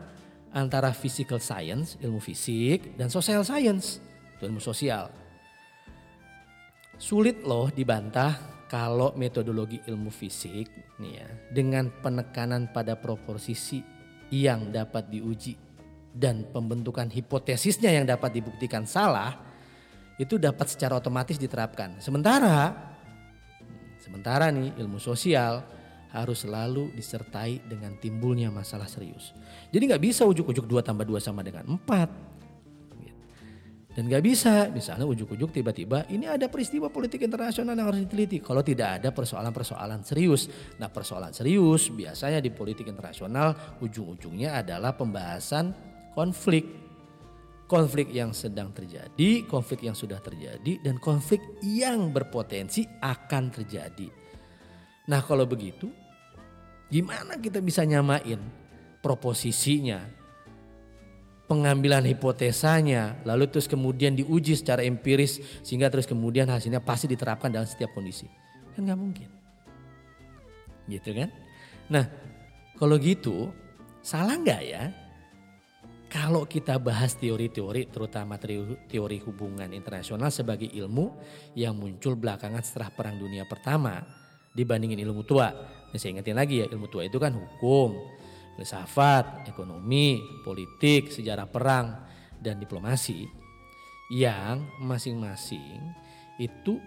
antara 0.54 0.94
physical 0.94 1.42
science, 1.42 1.98
ilmu 1.98 2.22
fisik, 2.22 2.94
dan 2.94 3.10
social 3.10 3.42
science, 3.42 3.98
ilmu 4.38 4.62
sosial. 4.62 5.10
Sulit 7.02 7.42
loh 7.42 7.74
dibantah 7.74 8.57
kalau 8.68 9.16
metodologi 9.16 9.80
ilmu 9.88 10.12
fisik 10.12 10.68
nih 11.00 11.14
ya 11.24 11.28
dengan 11.52 11.88
penekanan 12.04 12.72
pada 12.72 13.00
proporsi 13.00 13.82
yang 14.32 14.76
dapat 14.76 15.08
diuji 15.08 15.56
dan 16.12 16.44
pembentukan 16.52 17.08
hipotesisnya 17.08 17.96
yang 17.96 18.04
dapat 18.04 18.36
dibuktikan 18.36 18.84
salah 18.84 19.40
itu 20.18 20.42
dapat 20.42 20.66
secara 20.66 20.98
otomatis 20.98 21.38
diterapkan. 21.38 22.02
Sementara 22.02 22.74
sementara 24.02 24.50
nih 24.50 24.76
ilmu 24.82 24.98
sosial 24.98 25.62
harus 26.12 26.48
selalu 26.48 26.92
disertai 26.96 27.62
dengan 27.68 27.94
timbulnya 28.00 28.50
masalah 28.50 28.90
serius. 28.90 29.36
Jadi 29.70 29.84
nggak 29.94 30.04
bisa 30.04 30.24
ujuk-ujuk 30.26 30.66
2 30.66 30.82
tambah 30.82 31.06
2 31.06 31.20
sama 31.22 31.46
dengan 31.46 31.68
4 31.68 32.37
dan 33.98 34.06
gak 34.14 34.22
bisa, 34.30 34.70
misalnya 34.70 35.10
ujuk-ujuk 35.10 35.50
tiba-tiba 35.50 36.06
ini 36.14 36.30
ada 36.30 36.46
peristiwa 36.54 36.86
politik 36.86 37.26
internasional 37.26 37.74
yang 37.74 37.90
harus 37.90 38.06
diteliti. 38.06 38.38
Kalau 38.46 38.62
tidak 38.62 39.02
ada 39.02 39.10
persoalan-persoalan 39.10 40.06
serius. 40.06 40.46
Nah 40.78 40.86
persoalan 40.86 41.34
serius 41.34 41.90
biasanya 41.90 42.38
di 42.38 42.54
politik 42.54 42.86
internasional 42.86 43.58
ujung-ujungnya 43.82 44.62
adalah 44.62 44.94
pembahasan 44.94 45.74
konflik. 46.14 46.86
Konflik 47.66 48.14
yang 48.14 48.38
sedang 48.38 48.70
terjadi, 48.70 49.44
konflik 49.50 49.90
yang 49.90 49.98
sudah 49.98 50.22
terjadi, 50.22 50.78
dan 50.86 51.02
konflik 51.02 51.42
yang 51.66 52.14
berpotensi 52.14 52.86
akan 53.02 53.50
terjadi. 53.50 54.08
Nah 55.10 55.26
kalau 55.26 55.50
begitu, 55.50 55.90
gimana 56.88 57.42
kita 57.42 57.66
bisa 57.66 57.82
nyamain 57.82 58.40
proposisinya, 59.02 60.00
pengambilan 61.48 62.04
hipotesanya, 62.04 63.24
lalu 63.24 63.48
terus 63.48 63.66
kemudian 63.72 64.14
diuji 64.14 64.54
secara 64.60 64.84
empiris 64.84 65.40
sehingga 65.64 65.88
terus 65.88 66.06
kemudian 66.06 66.46
hasilnya 66.52 66.84
pasti 66.84 67.08
diterapkan 67.08 67.50
dalam 67.50 67.66
setiap 67.66 67.96
kondisi. 67.96 68.28
Kan 68.76 68.84
nggak 68.84 69.00
mungkin. 69.00 69.30
Gitu 70.92 71.10
kan? 71.16 71.32
Nah 71.88 72.06
kalau 72.76 73.00
gitu 73.00 73.50
salah 74.04 74.36
nggak 74.38 74.62
ya 74.68 74.84
kalau 76.08 76.48
kita 76.48 76.80
bahas 76.80 77.20
teori-teori 77.20 77.92
terutama 77.92 78.40
teori, 78.40 79.18
hubungan 79.28 79.68
internasional 79.76 80.32
sebagai 80.32 80.72
ilmu 80.72 81.12
yang 81.52 81.76
muncul 81.76 82.16
belakangan 82.16 82.64
setelah 82.64 82.96
Perang 82.96 83.20
Dunia 83.20 83.44
Pertama 83.44 84.00
dibandingin 84.56 85.04
ilmu 85.04 85.28
tua. 85.28 85.52
Nah, 85.92 85.98
saya 86.00 86.16
ingetin 86.16 86.40
lagi 86.40 86.64
ya 86.64 86.66
ilmu 86.72 86.88
tua 86.88 87.04
itu 87.04 87.20
kan 87.20 87.36
hukum, 87.36 87.92
filsafat, 88.58 89.46
ekonomi, 89.46 90.18
politik, 90.42 91.14
sejarah 91.14 91.46
perang, 91.46 91.88
dan 92.42 92.58
diplomasi 92.58 93.30
yang 94.10 94.82
masing-masing 94.82 95.94
itu 96.42 96.82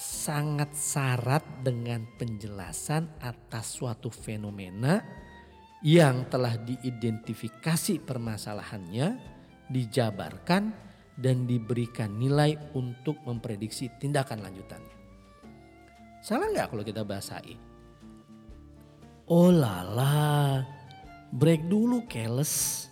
sangat 0.00 0.72
syarat 0.72 1.44
dengan 1.60 2.08
penjelasan 2.16 3.20
atas 3.20 3.76
suatu 3.76 4.08
fenomena 4.08 5.04
yang 5.84 6.28
telah 6.32 6.56
diidentifikasi 6.56 8.00
permasalahannya, 8.04 9.20
dijabarkan, 9.68 10.72
dan 11.20 11.44
diberikan 11.44 12.16
nilai 12.16 12.56
untuk 12.72 13.20
memprediksi 13.28 13.92
tindakan 14.00 14.40
lanjutannya. 14.40 14.96
Salah 16.24 16.48
nggak 16.48 16.68
kalau 16.72 16.84
kita 16.84 17.04
bahas 17.04 17.28
HI? 17.32 17.56
Oh 19.28 19.52
lala, 19.52 20.64
break 21.32 21.66
dulu 21.70 22.04
keles. 22.10 22.89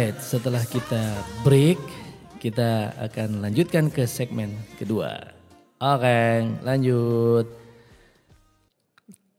Alright, 0.00 0.24
setelah 0.24 0.64
kita 0.64 1.12
break, 1.44 1.76
kita 2.40 2.88
akan 3.04 3.44
lanjutkan 3.44 3.92
ke 3.92 4.08
segmen 4.08 4.48
kedua. 4.80 5.12
Oke, 5.76 6.40
lanjut. 6.64 7.44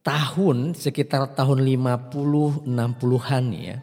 Tahun 0.06 0.78
sekitar 0.78 1.34
tahun 1.34 1.66
50 1.66 2.70
60-an 2.70 3.46
ya. 3.58 3.82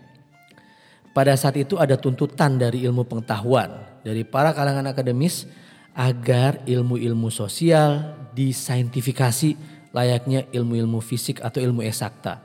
Pada 1.10 1.34
saat 1.34 1.58
itu 1.58 1.74
ada 1.82 1.98
tuntutan 1.98 2.54
dari 2.62 2.86
ilmu 2.86 3.10
pengetahuan 3.10 3.98
dari 4.06 4.22
para 4.22 4.54
kalangan 4.54 4.86
akademis 4.94 5.50
agar 5.98 6.62
ilmu-ilmu 6.62 7.26
sosial 7.34 8.14
disaintifikasi 8.38 9.58
layaknya 9.90 10.46
ilmu-ilmu 10.54 11.02
fisik 11.02 11.42
atau 11.42 11.58
ilmu 11.58 11.82
eksakta 11.82 12.38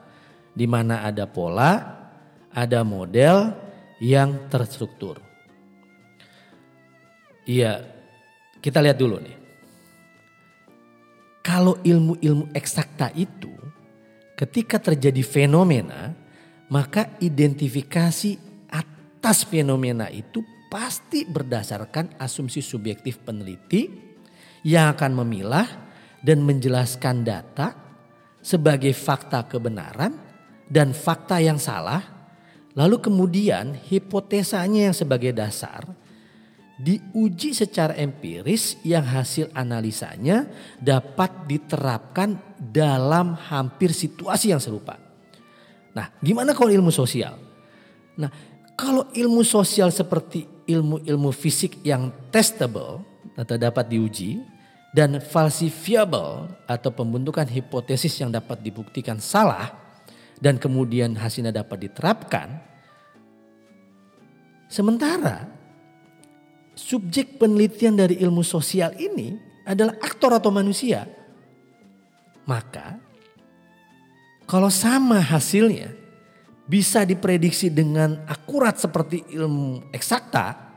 di 0.58 0.66
mana 0.66 1.06
ada 1.06 1.30
pola, 1.30 2.02
ada 2.50 2.82
model 2.82 3.63
yang 4.04 4.52
terstruktur. 4.52 5.24
Iya, 7.48 7.80
kita 8.60 8.84
lihat 8.84 9.00
dulu 9.00 9.24
nih. 9.24 9.38
Kalau 11.44 11.80
ilmu-ilmu 11.80 12.52
eksakta 12.52 13.16
itu 13.16 13.52
ketika 14.36 14.80
terjadi 14.80 15.24
fenomena, 15.24 16.12
maka 16.68 17.16
identifikasi 17.24 18.40
atas 18.72 19.48
fenomena 19.48 20.12
itu 20.12 20.44
pasti 20.68 21.24
berdasarkan 21.24 22.20
asumsi 22.20 22.60
subjektif 22.60 23.24
peneliti 23.24 23.88
yang 24.68 24.96
akan 24.96 25.24
memilah 25.24 25.68
dan 26.24 26.44
menjelaskan 26.44 27.28
data 27.28 27.76
sebagai 28.40 28.96
fakta 28.96 29.44
kebenaran 29.48 30.16
dan 30.72 30.96
fakta 30.96 31.44
yang 31.44 31.60
salah, 31.60 32.13
lalu 32.74 32.98
kemudian 33.02 33.78
hipotesanya 33.78 34.90
yang 34.92 34.96
sebagai 34.96 35.34
dasar 35.34 35.86
diuji 36.78 37.54
secara 37.54 37.94
empiris 37.94 38.82
yang 38.82 39.06
hasil 39.06 39.54
analisanya 39.54 40.50
dapat 40.82 41.46
diterapkan 41.46 42.36
dalam 42.58 43.38
hampir 43.38 43.94
situasi 43.94 44.52
yang 44.52 44.60
serupa. 44.60 44.98
Nah, 45.94 46.10
gimana 46.20 46.58
kalau 46.58 46.74
ilmu 46.74 46.90
sosial? 46.90 47.38
Nah, 48.18 48.30
kalau 48.74 49.06
ilmu 49.14 49.46
sosial 49.46 49.94
seperti 49.94 50.50
ilmu-ilmu 50.66 51.30
fisik 51.30 51.86
yang 51.86 52.10
testable 52.34 53.06
atau 53.38 53.56
dapat 53.58 53.86
diuji 53.94 54.42
dan 54.94 55.22
falsifiable 55.22 56.50
atau 56.66 56.90
pembentukan 56.90 57.46
hipotesis 57.46 58.18
yang 58.18 58.34
dapat 58.34 58.62
dibuktikan 58.62 59.22
salah 59.22 59.83
dan 60.44 60.60
kemudian 60.60 61.16
hasilnya 61.16 61.56
dapat 61.56 61.88
diterapkan. 61.88 62.60
Sementara 64.68 65.48
subjek 66.76 67.40
penelitian 67.40 67.96
dari 67.96 68.20
ilmu 68.20 68.44
sosial 68.44 68.92
ini 69.00 69.40
adalah 69.64 69.96
aktor 70.04 70.36
atau 70.36 70.52
manusia. 70.52 71.08
Maka 72.44 73.00
kalau 74.44 74.68
sama 74.68 75.24
hasilnya 75.24 75.96
bisa 76.68 77.08
diprediksi 77.08 77.72
dengan 77.72 78.20
akurat 78.28 78.76
seperti 78.76 79.24
ilmu 79.32 79.96
eksakta. 79.96 80.76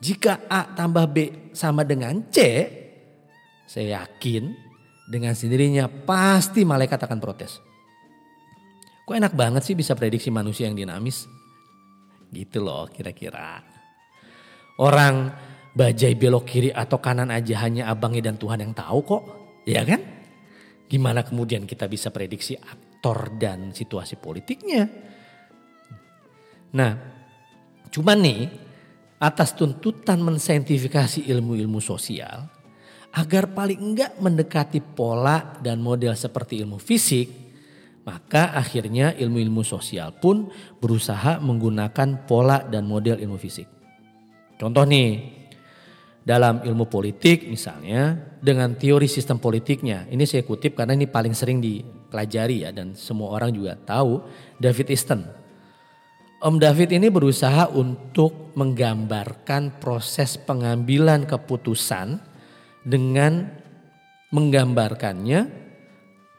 Jika 0.00 0.48
A 0.48 0.72
tambah 0.72 1.04
B 1.08 1.16
sama 1.52 1.84
dengan 1.84 2.24
C, 2.28 2.40
saya 3.68 4.04
yakin 4.04 4.52
dengan 5.08 5.32
sendirinya 5.36 5.88
pasti 5.88 6.64
malaikat 6.64 7.00
akan 7.00 7.20
protes. 7.20 7.73
Kok 9.04 9.14
enak 9.14 9.36
banget 9.36 9.62
sih 9.68 9.76
bisa 9.76 9.92
prediksi 9.92 10.32
manusia 10.32 10.64
yang 10.64 10.80
dinamis? 10.80 11.28
Gitu 12.32 12.64
loh 12.64 12.88
kira-kira. 12.88 13.60
Orang 14.80 15.28
bajai 15.76 16.16
belok 16.16 16.48
kiri 16.48 16.70
atau 16.72 16.98
kanan 16.98 17.28
aja 17.28 17.60
hanya 17.66 17.92
abangnya 17.92 18.32
dan 18.32 18.40
Tuhan 18.40 18.64
yang 18.64 18.72
tahu 18.72 19.00
kok. 19.04 19.22
Ya 19.68 19.84
kan? 19.84 20.00
Gimana 20.88 21.20
kemudian 21.20 21.68
kita 21.68 21.84
bisa 21.84 22.08
prediksi 22.08 22.56
aktor 22.56 23.36
dan 23.36 23.76
situasi 23.76 24.16
politiknya? 24.16 24.88
Nah, 26.74 26.92
cuman 27.92 28.18
nih 28.24 28.42
atas 29.20 29.52
tuntutan 29.52 30.20
mensaintifikasi 30.24 31.28
ilmu-ilmu 31.28 31.78
sosial 31.78 32.50
agar 33.14 33.54
paling 33.54 33.78
enggak 33.78 34.18
mendekati 34.18 34.82
pola 34.82 35.54
dan 35.62 35.78
model 35.78 36.18
seperti 36.18 36.58
ilmu 36.66 36.82
fisik, 36.82 37.43
maka 38.04 38.52
akhirnya 38.52 39.16
ilmu-ilmu 39.16 39.64
sosial 39.64 40.12
pun 40.16 40.52
berusaha 40.80 41.40
menggunakan 41.40 42.28
pola 42.28 42.60
dan 42.64 42.84
model 42.84 43.16
ilmu 43.20 43.40
fisik. 43.40 43.66
Contoh 44.60 44.84
nih, 44.84 45.34
dalam 46.24 46.64
ilmu 46.64 46.88
politik 46.88 47.44
misalnya 47.44 48.16
dengan 48.40 48.72
teori 48.74 49.04
sistem 49.04 49.36
politiknya. 49.36 50.08
Ini 50.08 50.24
saya 50.24 50.42
kutip 50.42 50.72
karena 50.72 50.96
ini 50.96 51.04
paling 51.04 51.36
sering 51.36 51.60
dipelajari 51.60 52.64
ya 52.64 52.72
dan 52.72 52.96
semua 52.96 53.36
orang 53.36 53.52
juga 53.52 53.76
tahu 53.76 54.24
David 54.56 54.88
Easton. 54.88 55.20
Om 56.44 56.60
David 56.60 56.92
ini 56.96 57.08
berusaha 57.08 57.72
untuk 57.72 58.52
menggambarkan 58.56 59.80
proses 59.80 60.36
pengambilan 60.36 61.24
keputusan 61.24 62.20
dengan 62.84 63.48
menggambarkannya 64.28 65.63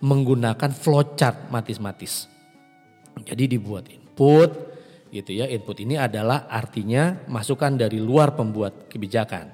menggunakan 0.06 0.70
flowchart 0.70 1.50
matis-matis. 1.50 2.30
Jadi 3.26 3.58
dibuat 3.58 3.89
input 3.89 4.50
gitu 5.10 5.34
ya. 5.34 5.50
Input 5.50 5.82
ini 5.82 5.98
adalah 5.98 6.46
artinya 6.46 7.26
masukan 7.26 7.74
dari 7.74 7.98
luar 7.98 8.38
pembuat 8.38 8.86
kebijakan. 8.86 9.50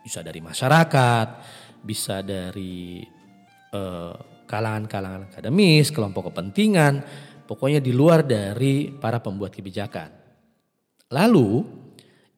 Bisa 0.00 0.24
dari 0.24 0.40
masyarakat, 0.40 1.28
bisa 1.84 2.24
dari 2.24 3.04
eh, 3.68 4.14
kalangan-kalangan 4.48 5.28
akademis, 5.28 5.92
kelompok 5.92 6.32
kepentingan, 6.32 7.04
pokoknya 7.44 7.84
di 7.84 7.92
luar 7.92 8.24
dari 8.24 8.88
para 8.88 9.20
pembuat 9.20 9.52
kebijakan. 9.52 10.08
Lalu 11.12 11.50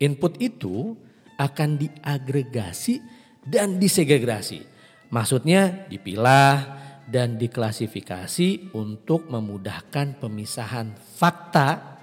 input 0.03 0.43
itu 0.43 0.95
akan 1.39 1.79
diagregasi 1.79 2.99
dan 3.47 3.79
disegregasi. 3.79 4.65
Maksudnya 5.13 5.87
dipilah 5.87 6.86
dan 7.07 7.39
diklasifikasi 7.39 8.75
untuk 8.75 9.31
memudahkan 9.31 10.19
pemisahan 10.19 10.93
fakta 10.99 11.99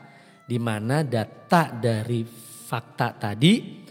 di 0.48 0.56
mana 0.60 1.04
data 1.04 1.72
dari 1.76 2.24
fakta 2.64 3.16
tadi 3.16 3.84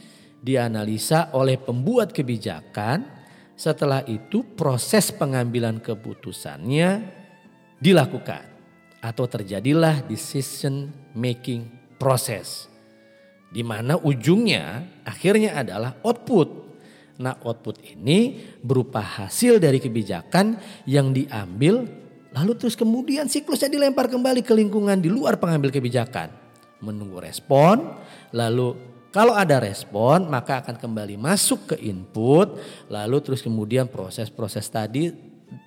dianalisa 0.43 1.37
oleh 1.37 1.61
pembuat 1.61 2.11
kebijakan 2.11 3.23
Setelah 3.53 4.03
itu 4.11 4.43
proses 4.59 5.15
pengambilan 5.15 5.79
keputusannya 5.79 6.91
dilakukan 7.79 8.43
atau 8.99 9.27
terjadilah 9.31 10.03
decision 10.07 10.91
making 11.15 11.71
process. 11.95 12.67
Di 13.53 13.63
mana 13.63 14.01
ujungnya 14.03 14.83
akhirnya 15.07 15.63
adalah 15.63 15.95
output. 16.03 16.72
Nah 17.21 17.37
output 17.45 17.83
ini 17.85 18.41
berupa 18.65 19.03
hasil 19.03 19.61
dari 19.61 19.83
kebijakan 19.83 20.57
yang 20.89 21.13
diambil 21.13 21.85
lalu 22.33 22.53
terus 22.57 22.73
kemudian 22.73 23.29
siklusnya 23.29 23.69
dilempar 23.69 24.09
kembali 24.09 24.41
ke 24.41 24.57
lingkungan 24.57 24.97
di 24.97 25.13
luar 25.13 25.37
pengambil 25.37 25.69
kebijakan. 25.69 26.33
Menunggu 26.81 27.21
respon 27.21 28.01
lalu 28.33 28.75
kalau 29.13 29.37
ada 29.37 29.61
respon 29.61 30.25
maka 30.33 30.65
akan 30.65 30.81
kembali 30.81 31.21
masuk 31.21 31.77
ke 31.77 31.77
input 31.85 32.57
lalu 32.89 33.21
terus 33.21 33.45
kemudian 33.45 33.87
proses-proses 33.87 34.65
tadi 34.73 35.13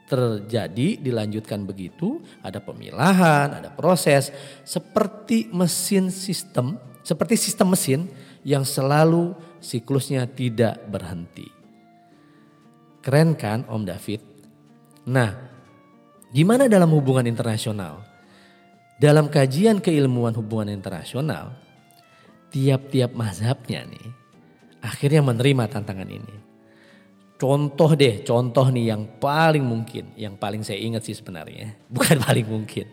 terjadi 0.09 0.97
dilanjutkan 0.97 1.61
begitu 1.65 2.21
ada 2.41 2.57
pemilahan 2.57 3.61
ada 3.61 3.69
proses 3.69 4.33
seperti 4.65 5.49
mesin 5.53 6.09
sistem 6.09 6.77
seperti 7.05 7.37
sistem 7.37 7.73
mesin 7.73 8.09
yang 8.45 8.61
selalu 8.61 9.33
siklusnya 9.57 10.29
tidak 10.29 10.77
berhenti. 10.85 11.49
Keren 13.01 13.33
kan 13.33 13.65
Om 13.65 13.83
David? 13.83 14.21
Nah, 15.09 15.33
gimana 16.29 16.69
dalam 16.69 16.93
hubungan 16.93 17.25
internasional? 17.25 18.05
Dalam 19.01 19.27
kajian 19.27 19.83
keilmuan 19.83 20.31
hubungan 20.37 20.71
internasional, 20.71 21.51
tiap-tiap 22.53 23.11
mazhabnya 23.11 23.83
nih 23.83 24.07
akhirnya 24.85 25.25
menerima 25.25 25.65
tantangan 25.65 26.07
ini. 26.07 26.35
Contoh 27.35 27.91
deh, 27.99 28.23
contoh 28.23 28.71
nih 28.71 28.95
yang 28.95 29.19
paling 29.19 29.65
mungkin, 29.65 30.15
yang 30.15 30.39
paling 30.39 30.63
saya 30.63 30.79
ingat 30.79 31.03
sih 31.03 31.17
sebenarnya, 31.17 31.75
bukan 31.93 32.21
paling 32.21 32.47
mungkin. 32.47 32.87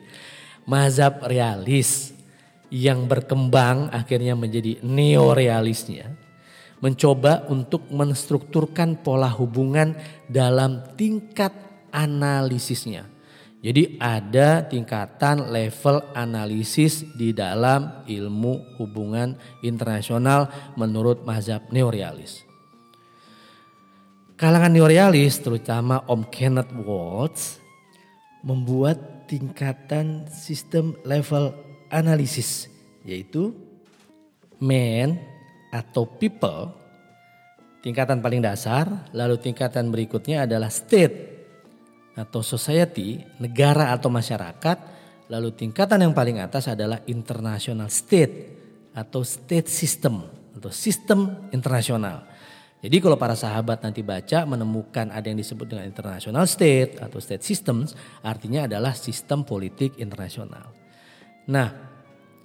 Mazhab 0.66 1.22
realis 1.28 2.11
yang 2.72 3.04
berkembang 3.04 3.92
akhirnya 3.92 4.32
menjadi 4.32 4.80
neorealisnya 4.80 6.22
mencoba 6.82 7.46
untuk 7.46 7.86
menstrukturkan 7.94 8.98
pola 9.06 9.30
hubungan 9.30 9.94
dalam 10.26 10.82
tingkat 10.98 11.54
analisisnya. 11.94 13.06
Jadi 13.62 13.94
ada 14.02 14.66
tingkatan 14.66 15.54
level 15.54 16.02
analisis 16.18 17.06
di 17.14 17.30
dalam 17.30 18.02
ilmu 18.10 18.82
hubungan 18.82 19.38
internasional 19.62 20.50
menurut 20.74 21.22
mazhab 21.22 21.70
neorealis. 21.70 22.42
Kalangan 24.34 24.74
neorealis 24.74 25.38
terutama 25.38 26.02
Om 26.10 26.26
Kenneth 26.26 26.74
Waltz 26.74 27.62
membuat 28.42 29.30
tingkatan 29.30 30.26
sistem 30.26 30.98
level 31.06 31.54
analisis 31.92 32.72
yaitu 33.04 33.52
man, 34.62 35.18
atau 35.72 36.06
people 36.06 36.70
tingkatan 37.82 38.22
paling 38.22 38.40
dasar, 38.40 39.10
lalu 39.10 39.36
tingkatan 39.42 39.90
berikutnya 39.90 40.46
adalah 40.46 40.70
state 40.70 41.34
atau 42.14 42.44
society, 42.44 43.18
negara 43.42 43.90
atau 43.90 44.12
masyarakat, 44.12 44.78
lalu 45.32 45.50
tingkatan 45.56 46.06
yang 46.06 46.14
paling 46.14 46.38
atas 46.38 46.70
adalah 46.70 47.02
international 47.10 47.90
state 47.90 48.54
atau 48.94 49.26
state 49.26 49.66
system 49.66 50.22
atau 50.54 50.70
sistem 50.70 51.50
internasional. 51.50 52.28
Jadi 52.82 52.98
kalau 52.98 53.14
para 53.14 53.38
sahabat 53.38 53.82
nanti 53.82 54.02
baca 54.02 54.42
menemukan 54.42 55.10
ada 55.14 55.26
yang 55.26 55.38
disebut 55.38 55.70
dengan 55.70 55.86
international 55.86 56.46
state 56.50 56.98
atau 56.98 57.18
state 57.22 57.42
systems, 57.42 57.94
artinya 58.22 58.66
adalah 58.66 58.92
sistem 58.94 59.46
politik 59.46 59.96
internasional. 60.02 60.81
Nah, 61.48 61.68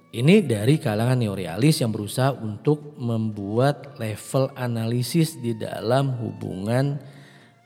ini 0.08 0.40
dari 0.40 0.80
kalangan 0.80 1.20
neorealis 1.20 1.84
yang 1.84 1.92
berusaha 1.92 2.32
untuk 2.32 2.96
membuat 2.96 4.00
level 4.00 4.48
analisis 4.56 5.36
di 5.36 5.52
dalam 5.52 6.16
hubungan 6.16 6.96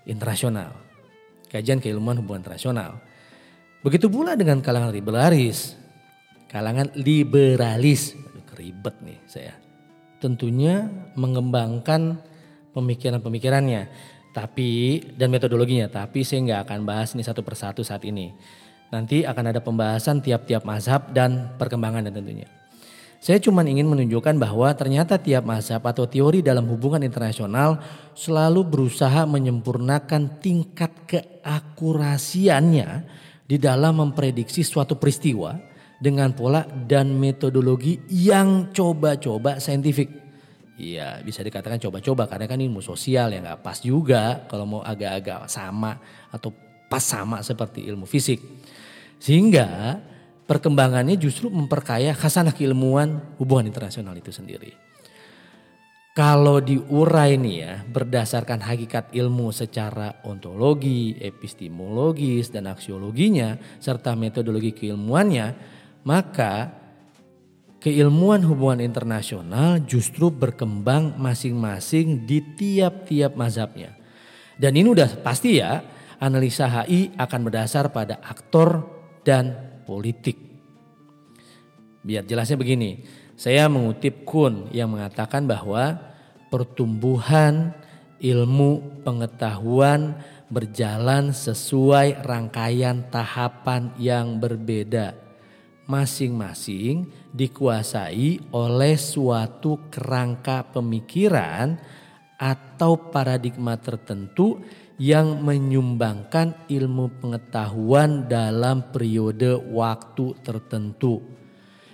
internasional. 0.05 0.75
Kajian 1.47 1.79
keilmuan 1.79 2.19
hubungan 2.19 2.43
internasional. 2.43 2.99
Begitu 3.87 4.11
pula 4.11 4.35
dengan 4.35 4.59
kalangan 4.59 4.91
liberalis. 4.91 5.79
Kalangan 6.51 6.91
liberalis. 6.99 8.19
Ribet 8.53 9.01
nih 9.01 9.19
saya. 9.27 9.55
Tentunya 10.21 10.87
mengembangkan 11.19 12.21
pemikiran-pemikirannya. 12.77 13.89
Tapi 14.33 14.71
dan 15.15 15.31
metodologinya. 15.31 15.89
Tapi 15.89 16.27
saya 16.27 16.43
nggak 16.43 16.61
akan 16.69 16.81
bahas 16.87 17.15
ini 17.15 17.23
satu 17.23 17.43
persatu 17.47 17.81
saat 17.83 18.03
ini. 18.03 18.35
Nanti 18.93 19.25
akan 19.25 19.45
ada 19.49 19.65
pembahasan 19.65 20.21
tiap-tiap 20.21 20.69
mazhab 20.69 21.09
dan 21.17 21.57
perkembangan 21.57 22.05
dan 22.05 22.13
tentunya. 22.13 22.45
Saya 23.23 23.39
cuma 23.39 23.63
ingin 23.65 23.87
menunjukkan 23.87 24.35
bahwa 24.37 24.69
ternyata 24.75 25.17
tiap 25.17 25.47
mazhab 25.47 25.81
atau 25.87 26.05
teori 26.11 26.43
dalam 26.43 26.67
hubungan 26.69 27.01
internasional 27.07 27.79
selalu 28.13 28.67
berusaha 28.67 29.25
menyempurnakan 29.25 30.43
tingkat 30.43 30.91
keakurasiannya 31.07 32.89
di 33.47 33.57
dalam 33.63 34.03
memprediksi 34.03 34.67
suatu 34.67 34.99
peristiwa 34.99 35.55
dengan 36.03 36.35
pola 36.35 36.67
dan 36.67 37.15
metodologi 37.15 38.03
yang 38.11 38.75
coba-coba 38.75 39.63
saintifik. 39.63 40.11
Iya 40.83 41.23
bisa 41.23 41.47
dikatakan 41.47 41.79
coba-coba 41.79 42.27
karena 42.27 42.51
kan 42.51 42.59
ilmu 42.59 42.83
sosial 42.83 43.31
yang 43.31 43.47
gak 43.47 43.63
pas 43.63 43.79
juga 43.79 44.51
kalau 44.51 44.67
mau 44.67 44.83
agak-agak 44.83 45.47
sama 45.47 45.95
atau 46.35 46.51
pas 46.91 47.01
sama 47.01 47.39
seperti 47.41 47.87
ilmu 47.87 48.03
fisik. 48.03 48.62
Sehingga 49.23 50.03
perkembangannya 50.51 51.15
justru 51.15 51.47
memperkaya 51.47 52.11
khasanah 52.11 52.51
keilmuan 52.51 53.39
hubungan 53.39 53.71
internasional 53.71 54.19
itu 54.19 54.35
sendiri. 54.35 54.75
Kalau 56.13 56.59
diurai 56.61 57.39
nih 57.39 57.57
ya 57.57 57.73
berdasarkan 57.87 58.61
hakikat 58.67 59.15
ilmu 59.15 59.49
secara 59.55 60.21
ontologi, 60.27 61.17
epistemologis 61.17 62.53
dan 62.53 62.69
aksiologinya 62.69 63.57
serta 63.79 64.13
metodologi 64.13 64.75
keilmuannya, 64.77 65.57
maka 66.05 66.69
keilmuan 67.81 68.45
hubungan 68.45 68.85
internasional 68.85 69.81
justru 69.87 70.29
berkembang 70.29 71.17
masing-masing 71.17 72.27
di 72.29 72.45
tiap-tiap 72.59 73.39
mazhabnya. 73.39 73.97
Dan 74.59 74.77
ini 74.77 74.93
udah 74.93 75.17
pasti 75.25 75.63
ya, 75.63 75.81
analisa 76.21 76.69
HI 76.69 77.17
akan 77.17 77.41
berdasar 77.41 77.89
pada 77.89 78.21
aktor 78.21 79.02
dan 79.23 79.55
politik. 79.87 80.39
Biar 82.03 82.27
jelasnya 82.27 82.59
begini, 82.59 83.03
saya 83.39 83.71
mengutip 83.71 84.27
Kun 84.27 84.71
yang 84.75 84.91
mengatakan 84.91 85.47
bahwa 85.47 85.99
pertumbuhan 86.51 87.75
ilmu 88.23 89.03
pengetahuan 89.03 90.15
berjalan 90.53 91.33
sesuai 91.33 92.23
rangkaian 92.23 93.09
tahapan 93.09 93.95
yang 93.99 94.39
berbeda. 94.39 95.17
Masing-masing 95.89 97.11
dikuasai 97.35 98.55
oleh 98.55 98.95
suatu 98.95 99.91
kerangka 99.91 100.63
pemikiran 100.71 101.75
atau 102.39 103.11
paradigma 103.11 103.75
tertentu 103.79 104.63
yang 105.01 105.41
menyumbangkan 105.41 106.69
ilmu 106.69 107.21
pengetahuan 107.21 108.29
dalam 108.29 108.93
periode 108.93 109.57
waktu 109.57 110.37
tertentu 110.45 111.23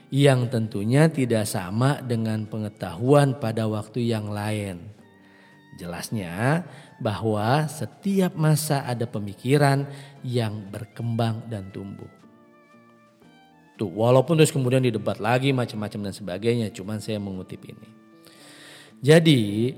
yang 0.08 0.48
tentunya 0.48 1.06
tidak 1.12 1.44
sama 1.44 2.00
dengan 2.00 2.48
pengetahuan 2.48 3.36
pada 3.36 3.68
waktu 3.68 4.08
yang 4.08 4.32
lain. 4.32 4.88
Jelasnya 5.78 6.66
bahwa 6.98 7.70
setiap 7.70 8.34
masa 8.34 8.82
ada 8.82 9.06
pemikiran 9.06 9.86
yang 10.26 10.66
berkembang 10.74 11.46
dan 11.46 11.70
tumbuh. 11.70 12.10
Tuh, 13.78 13.86
walaupun 13.86 14.34
terus 14.34 14.50
kemudian 14.50 14.82
didebat 14.82 15.22
lagi 15.22 15.54
macam-macam 15.54 16.10
dan 16.10 16.14
sebagainya, 16.14 16.74
cuman 16.74 16.98
saya 16.98 17.22
mengutip 17.22 17.62
ini. 17.62 17.88
Jadi 18.98 19.70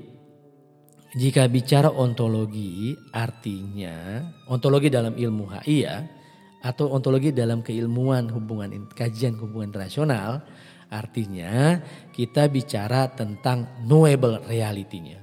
jika 1.11 1.43
bicara 1.51 1.91
ontologi 1.91 2.95
artinya 3.11 4.23
ontologi 4.47 4.87
dalam 4.87 5.11
ilmu 5.19 5.43
HI 5.59 5.77
ya 5.83 6.07
atau 6.63 6.87
ontologi 6.93 7.35
dalam 7.35 7.59
keilmuan 7.59 8.31
hubungan 8.31 8.87
kajian 8.95 9.35
hubungan 9.35 9.75
internasional 9.75 10.39
artinya 10.91 11.79
kita 12.11 12.47
bicara 12.51 13.11
tentang 13.15 13.83
knowable 13.87 14.43
reality-nya. 14.47 15.19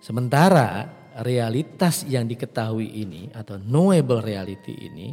Sementara 0.00 0.88
realitas 1.20 2.08
yang 2.08 2.24
diketahui 2.24 2.88
ini 3.04 3.28
atau 3.36 3.60
knowable 3.60 4.24
reality 4.24 4.72
ini 4.72 5.12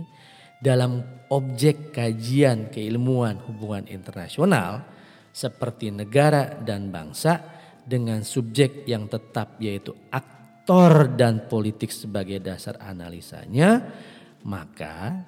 dalam 0.63 1.03
objek 1.29 1.91
kajian 1.91 2.71
keilmuan 2.71 3.37
hubungan 3.45 3.85
internasional 3.91 4.87
seperti 5.29 5.91
negara 5.91 6.57
dan 6.63 6.89
bangsa 6.89 7.56
dengan 7.87 8.21
subjek 8.21 8.83
yang 8.83 9.07
tetap 9.07 9.55
yaitu 9.63 9.95
faktor 10.67 11.15
dan 11.15 11.47
politik 11.47 11.95
sebagai 11.95 12.43
dasar 12.43 12.75
analisanya, 12.83 13.87
maka 14.43 15.23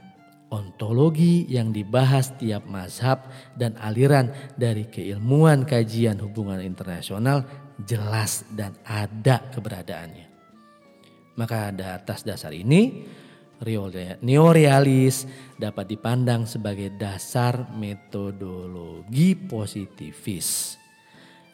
ontologi 0.51 1.47
yang 1.47 1.71
dibahas 1.71 2.35
tiap 2.35 2.67
mazhab 2.67 3.23
dan 3.55 3.79
aliran 3.79 4.35
dari 4.59 4.91
keilmuan 4.91 5.63
kajian 5.63 6.19
hubungan 6.19 6.59
internasional 6.59 7.47
jelas 7.87 8.43
dan 8.51 8.75
ada 8.83 9.47
keberadaannya. 9.55 10.27
Maka 11.39 11.71
atas 11.71 12.27
dasar 12.27 12.51
ini 12.51 13.07
neorealis 14.19 15.23
dapat 15.55 15.85
dipandang 15.87 16.43
sebagai 16.43 16.91
dasar 16.99 17.71
metodologi 17.79 19.39
positivis 19.39 20.78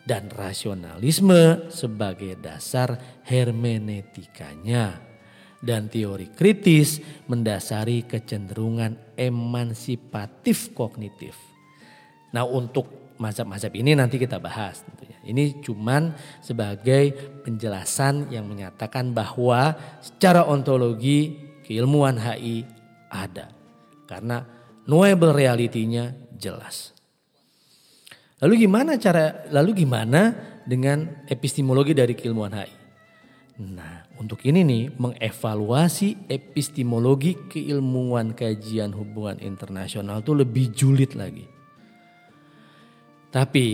dan 0.05 0.29
rasionalisme 0.29 1.67
sebagai 1.73 2.37
dasar 2.37 3.21
hermeneutikanya 3.25 5.01
dan 5.65 5.89
teori 5.89 6.29
kritis 6.29 7.01
mendasari 7.25 8.05
kecenderungan 8.05 9.17
emansipatif 9.17 10.77
kognitif. 10.77 11.33
Nah 12.37 12.45
untuk 12.45 13.05
mazhab-mazhab 13.17 13.73
ini 13.73 13.97
nanti 13.97 14.21
kita 14.21 14.37
bahas 14.37 14.85
tentunya. 14.85 15.17
Ini 15.25 15.65
cuman 15.65 16.13
sebagai 16.45 17.33
penjelasan 17.41 18.29
yang 18.29 18.45
menyatakan 18.45 19.09
bahwa 19.09 19.73
secara 20.05 20.45
ontologi 20.45 21.33
keilmuan 21.65 22.21
HI 22.21 22.61
ada. 23.09 23.49
Karena 24.05 24.45
knowable 24.85 25.33
reality-nya 25.33 26.13
jelas. 26.37 26.94
Lalu 28.43 28.67
gimana 28.67 28.99
cara 28.99 29.47
lalu 29.47 29.85
gimana 29.87 30.35
dengan 30.67 31.23
epistemologi 31.31 31.95
dari 31.95 32.11
keilmuan 32.11 32.51
HI? 32.51 32.71
Nah, 33.55 34.03
untuk 34.19 34.43
ini 34.43 34.67
nih 34.67 34.83
mengevaluasi 34.99 36.27
epistemologi 36.27 37.47
keilmuan 37.47 38.35
kajian 38.35 38.91
hubungan 38.91 39.39
internasional 39.39 40.19
itu 40.19 40.35
lebih 40.35 40.75
julid 40.75 41.15
lagi. 41.15 41.47
Tapi 43.31 43.67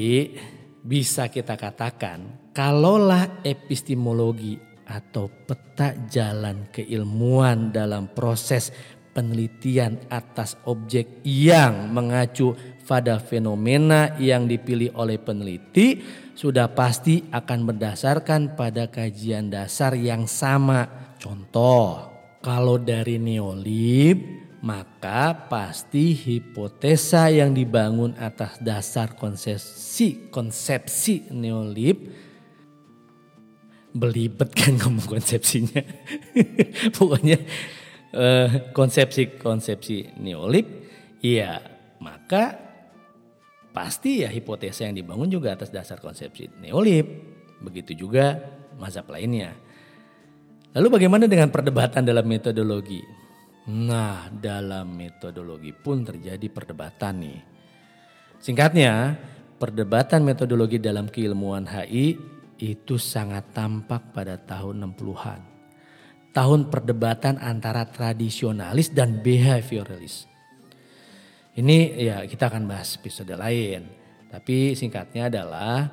bisa 0.85 1.33
kita 1.33 1.57
katakan 1.57 2.53
kalaulah 2.53 3.41
epistemologi 3.41 4.61
atau 4.85 5.25
peta 5.49 5.97
jalan 6.05 6.69
keilmuan 6.69 7.73
dalam 7.73 8.13
proses 8.13 8.69
penelitian 9.11 9.97
atas 10.07 10.55
objek 10.65 11.25
yang 11.27 11.91
mengacu 11.91 12.55
pada 12.87 13.21
fenomena 13.21 14.17
yang 14.17 14.49
dipilih 14.49 14.91
oleh 14.97 15.21
peneliti 15.21 16.01
sudah 16.33 16.73
pasti 16.73 17.21
akan 17.29 17.69
berdasarkan 17.69 18.57
pada 18.57 18.89
kajian 18.89 19.53
dasar 19.53 19.93
yang 19.93 20.25
sama. 20.25 21.13
Contoh, 21.21 22.09
kalau 22.41 22.81
dari 22.81 23.21
neolib 23.21 24.41
maka 24.61 25.49
pasti 25.49 26.13
hipotesa 26.13 27.33
yang 27.33 27.49
dibangun 27.53 28.13
atas 28.21 28.61
dasar 28.61 29.17
konsepsi 29.17 30.29
konsepsi 30.29 31.33
neolib 31.33 31.97
belibet 33.91 34.55
kan 34.55 34.79
ngomong 34.79 35.03
konsepsinya. 35.03 35.83
Pokoknya 36.95 37.37
eh, 38.15 38.49
konsepsi-konsepsi 38.71 40.15
neolib, 40.19 40.67
iya 41.19 41.59
maka 41.99 42.70
pasti 43.71 44.23
ya 44.23 44.29
hipotesa 44.29 44.87
yang 44.87 44.95
dibangun 44.95 45.31
juga 45.31 45.55
atas 45.55 45.71
dasar 45.71 45.99
konsepsi 45.99 46.51
neolib. 46.59 47.07
Begitu 47.63 48.07
juga 48.07 48.39
mazhab 48.79 49.07
lainnya. 49.11 49.55
Lalu 50.71 50.87
bagaimana 50.99 51.27
dengan 51.27 51.51
perdebatan 51.51 52.07
dalam 52.07 52.23
metodologi? 52.23 53.03
Nah, 53.69 54.31
dalam 54.31 54.95
metodologi 54.95 55.75
pun 55.75 56.01
terjadi 56.01 56.47
perdebatan 56.47 57.13
nih. 57.21 57.39
Singkatnya, 58.41 59.19
perdebatan 59.61 60.25
metodologi 60.25 60.81
dalam 60.81 61.11
keilmuan 61.11 61.69
HI 61.69 62.17
itu 62.57 62.95
sangat 62.97 63.53
tampak 63.53 64.15
pada 64.15 64.39
tahun 64.39 64.95
60-an. 64.97 65.41
Tahun 66.31 66.61
perdebatan 66.71 67.35
antara 67.37 67.83
tradisionalis 67.85 68.95
dan 68.95 69.19
behavioralis. 69.19 70.30
Ini 71.51 71.99
ya 71.99 72.23
kita 72.23 72.47
akan 72.47 72.63
bahas 72.63 72.95
episode 72.95 73.35
lain. 73.35 73.83
Tapi 74.31 74.71
singkatnya 74.71 75.27
adalah 75.27 75.91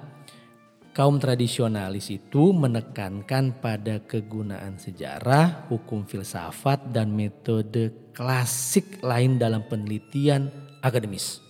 kaum 0.94 1.18
tradisionalis 1.18 2.14
itu 2.14 2.54
menekankan 2.54 3.58
pada 3.58 3.98
kegunaan 4.06 4.78
sejarah, 4.78 5.66
hukum 5.66 6.06
filsafat 6.06 6.94
dan 6.94 7.10
metode 7.10 8.14
klasik 8.14 9.02
lain 9.02 9.34
dalam 9.34 9.66
penelitian 9.66 10.46
akademis. 10.78 11.42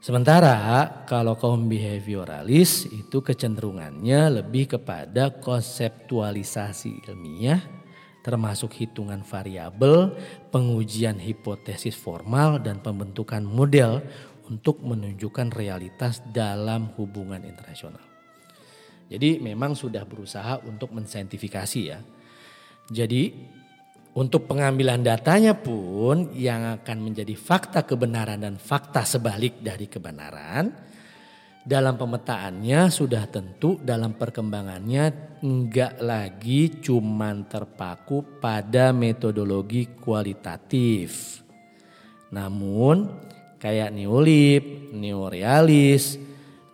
Sementara 0.00 1.04
kalau 1.04 1.36
kaum 1.36 1.68
behavioralis 1.68 2.88
itu 2.88 3.20
kecenderungannya 3.20 4.40
lebih 4.40 4.80
kepada 4.80 5.28
konseptualisasi 5.36 7.04
ilmiah 7.04 7.79
termasuk 8.20 8.76
hitungan 8.76 9.24
variabel, 9.24 10.12
pengujian 10.52 11.16
hipotesis 11.16 11.96
formal 11.96 12.60
dan 12.60 12.80
pembentukan 12.84 13.40
model 13.40 14.04
untuk 14.50 14.82
menunjukkan 14.82 15.54
realitas 15.54 16.20
dalam 16.34 16.90
hubungan 16.98 17.40
internasional. 17.46 18.02
Jadi 19.10 19.42
memang 19.42 19.74
sudah 19.74 20.06
berusaha 20.06 20.62
untuk 20.66 20.94
mensaintifikasi 20.94 21.80
ya. 21.82 21.98
Jadi 22.90 23.34
untuk 24.14 24.50
pengambilan 24.50 25.06
datanya 25.06 25.54
pun 25.54 26.34
yang 26.34 26.82
akan 26.82 26.98
menjadi 26.98 27.34
fakta 27.38 27.86
kebenaran 27.86 28.42
dan 28.42 28.58
fakta 28.58 29.06
sebalik 29.06 29.62
dari 29.62 29.86
kebenaran 29.86 30.89
dalam 31.70 31.94
pemetaannya 31.94 32.90
sudah 32.90 33.30
tentu 33.30 33.78
dalam 33.78 34.18
perkembangannya 34.18 35.38
enggak 35.38 36.02
lagi 36.02 36.82
cuman 36.82 37.46
terpaku 37.46 38.42
pada 38.42 38.90
metodologi 38.90 39.86
kualitatif. 40.02 41.38
Namun 42.34 43.06
kayak 43.62 43.94
neolib, 43.94 44.90
neorealis, 44.90 46.18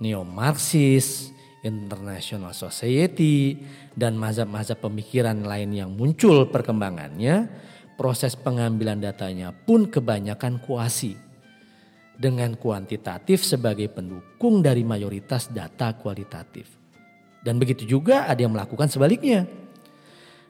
neomarxis, 0.00 1.28
international 1.60 2.56
society, 2.56 3.52
dan 3.92 4.16
mazhab-mazhab 4.16 4.80
pemikiran 4.80 5.44
lain 5.44 5.76
yang 5.76 5.92
muncul 5.92 6.48
perkembangannya, 6.48 7.52
proses 8.00 8.32
pengambilan 8.32 9.04
datanya 9.04 9.52
pun 9.52 9.92
kebanyakan 9.92 10.56
kuasi 10.56 11.25
dengan 12.16 12.56
kuantitatif 12.56 13.44
sebagai 13.44 13.92
pendukung 13.92 14.64
dari 14.64 14.82
mayoritas 14.82 15.52
data 15.52 15.92
kualitatif. 15.94 16.66
Dan 17.44 17.60
begitu 17.62 17.86
juga 17.86 18.26
ada 18.26 18.40
yang 18.40 18.56
melakukan 18.56 18.90
sebaliknya. 18.90 19.46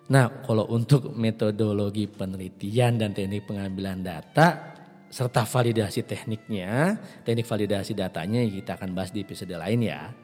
Nah, 0.06 0.46
kalau 0.46 0.70
untuk 0.70 1.10
metodologi 1.18 2.06
penelitian 2.06 2.96
dan 2.96 3.10
teknik 3.10 3.50
pengambilan 3.50 4.00
data 4.06 4.78
serta 5.10 5.42
validasi 5.42 6.06
tekniknya, 6.06 6.94
teknik 7.26 7.46
validasi 7.46 7.92
datanya 7.98 8.46
kita 8.46 8.78
akan 8.78 8.94
bahas 8.94 9.10
di 9.10 9.26
episode 9.26 9.52
lain 9.58 9.82
ya. 9.82 10.14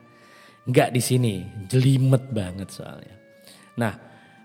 Enggak 0.62 0.94
di 0.94 1.02
sini, 1.02 1.42
jelimet 1.66 2.31
banget 2.31 2.70
soalnya. 2.70 3.18
Nah, 3.74 3.94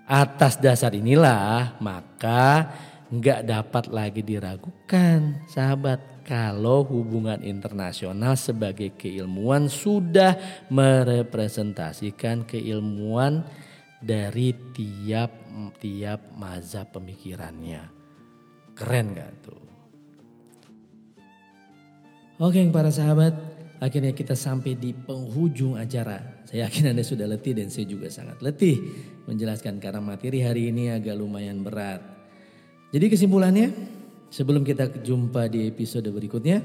atas 0.10 0.58
dasar 0.58 0.98
inilah 0.98 1.78
maka 1.78 2.74
enggak 3.14 3.46
dapat 3.46 3.86
lagi 3.94 4.26
diragukan 4.26 5.46
sahabat 5.46 6.17
kalau 6.28 6.84
hubungan 6.84 7.40
internasional 7.40 8.36
sebagai 8.36 8.92
keilmuan 9.00 9.72
sudah 9.72 10.36
merepresentasikan 10.68 12.44
keilmuan 12.44 13.48
dari 14.04 14.52
tiap 14.76 15.32
tiap 15.80 16.36
mazhab 16.36 16.92
pemikirannya. 16.92 17.88
Keren 18.76 19.16
gak 19.16 19.32
tuh? 19.42 19.64
Oke 22.38 22.62
para 22.70 22.94
sahabat, 22.94 23.34
akhirnya 23.82 24.14
kita 24.14 24.38
sampai 24.38 24.78
di 24.78 24.94
penghujung 24.94 25.74
acara. 25.80 26.44
Saya 26.46 26.70
yakin 26.70 26.94
Anda 26.94 27.02
sudah 27.02 27.26
letih 27.26 27.58
dan 27.58 27.74
saya 27.74 27.90
juga 27.90 28.14
sangat 28.14 28.44
letih 28.46 28.78
menjelaskan 29.26 29.82
karena 29.82 30.04
materi 30.04 30.46
hari 30.46 30.70
ini 30.70 30.94
agak 30.94 31.18
lumayan 31.18 31.66
berat. 31.66 32.04
Jadi 32.94 33.10
kesimpulannya, 33.10 33.97
Sebelum 34.28 34.68
kita 34.68 34.92
jumpa 35.04 35.48
di 35.48 35.72
episode 35.72 36.12
berikutnya, 36.12 36.60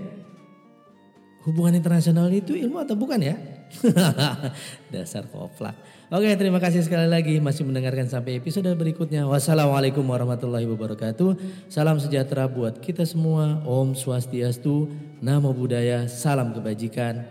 hubungan 1.46 1.78
internasional 1.78 2.26
itu 2.30 2.58
ilmu 2.58 2.82
atau 2.82 2.98
bukan 2.98 3.22
ya? 3.22 3.36
Dasar 4.92 5.26
koplak. 5.30 5.78
Oke 6.12 6.28
terima 6.36 6.60
kasih 6.60 6.84
sekali 6.84 7.08
lagi 7.08 7.40
masih 7.40 7.64
mendengarkan 7.64 8.04
sampai 8.04 8.36
episode 8.36 8.68
berikutnya. 8.76 9.24
Wassalamualaikum 9.24 10.04
warahmatullahi 10.04 10.68
wabarakatuh. 10.68 11.40
Salam 11.72 11.96
sejahtera 11.96 12.44
buat 12.50 12.82
kita 12.84 13.08
semua. 13.08 13.64
Om 13.64 13.96
Swastiastu, 13.96 14.92
Namo 15.24 15.56
Buddhaya, 15.56 16.04
Salam 16.12 16.52
Kebajikan, 16.52 17.24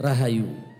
Rahayu. 0.00 0.71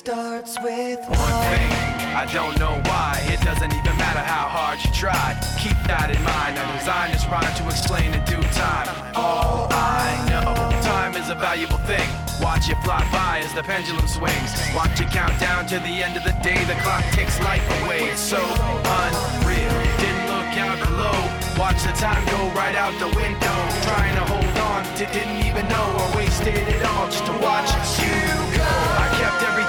Starts 0.00 0.56
with 0.62 0.98
One 1.12 1.36
thing, 1.52 1.68
I 2.16 2.24
don't 2.32 2.56
know 2.58 2.80
why. 2.88 3.20
It 3.28 3.40
doesn't 3.44 3.68
even 3.68 3.94
matter 4.00 4.24
how 4.24 4.48
hard 4.48 4.80
you 4.80 4.88
try. 4.96 5.36
Keep 5.60 5.76
that 5.92 6.08
in 6.08 6.22
mind. 6.24 6.56
I 6.56 6.64
designed 6.72 7.12
this 7.12 7.28
rhyme 7.28 7.52
to 7.60 7.64
explain 7.68 8.08
in 8.16 8.24
due 8.24 8.40
time. 8.56 8.88
All 9.12 9.68
I 9.68 10.08
know, 10.32 10.56
time 10.80 11.12
is 11.20 11.28
a 11.28 11.36
valuable 11.36 11.76
thing. 11.84 12.08
Watch 12.40 12.72
it 12.72 12.80
fly 12.80 13.04
by 13.12 13.44
as 13.44 13.52
the 13.52 13.60
pendulum 13.60 14.08
swings. 14.08 14.56
Watch 14.72 14.96
it 15.04 15.12
count 15.12 15.36
down 15.36 15.68
to 15.68 15.76
the 15.84 15.94
end 16.00 16.16
of 16.16 16.24
the 16.24 16.32
day. 16.40 16.64
The 16.64 16.80
clock 16.80 17.04
takes 17.12 17.36
life 17.44 17.66
away. 17.84 18.08
It's 18.08 18.24
so 18.24 18.40
unreal. 18.40 19.76
Didn't 20.00 20.26
look 20.32 20.52
out 20.64 20.80
below. 20.80 21.18
Watch 21.60 21.84
the 21.84 21.92
time 22.00 22.24
go 22.32 22.40
right 22.56 22.72
out 22.72 22.96
the 22.96 23.12
window. 23.12 23.56
Trying 23.84 24.16
to 24.16 24.24
hold 24.24 24.56
on 24.64 24.80
to 24.96 25.04
didn't 25.12 25.44
even 25.44 25.68
know 25.68 25.86
I 26.00 26.16
wasted 26.16 26.56
it 26.56 26.80
all 26.88 27.04
just 27.12 27.28
to 27.28 27.36
watch 27.44 27.68
you 28.00 28.16
go. 28.56 28.64
I 28.64 29.06
kept 29.20 29.44
everything 29.44 29.59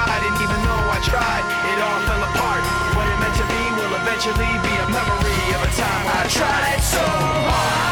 inside, 0.00 0.22
and 0.24 0.36
even 0.40 0.60
though 0.62 0.90
I 0.90 0.98
tried, 1.02 1.44
it 1.72 1.78
all 1.80 2.00
fell 2.08 2.22
apart. 2.22 2.62
What 2.96 3.06
it 3.06 3.18
meant 3.20 3.36
to 3.36 3.46
be 3.46 3.62
will 3.76 3.94
eventually 4.00 4.52
be 4.64 4.74
a 4.80 4.88
memory 4.88 5.54
of 5.54 5.60
a 5.62 5.70
time 5.76 6.06
I 6.08 6.26
tried 6.28 6.80
so 6.80 7.04
hard 7.04 7.89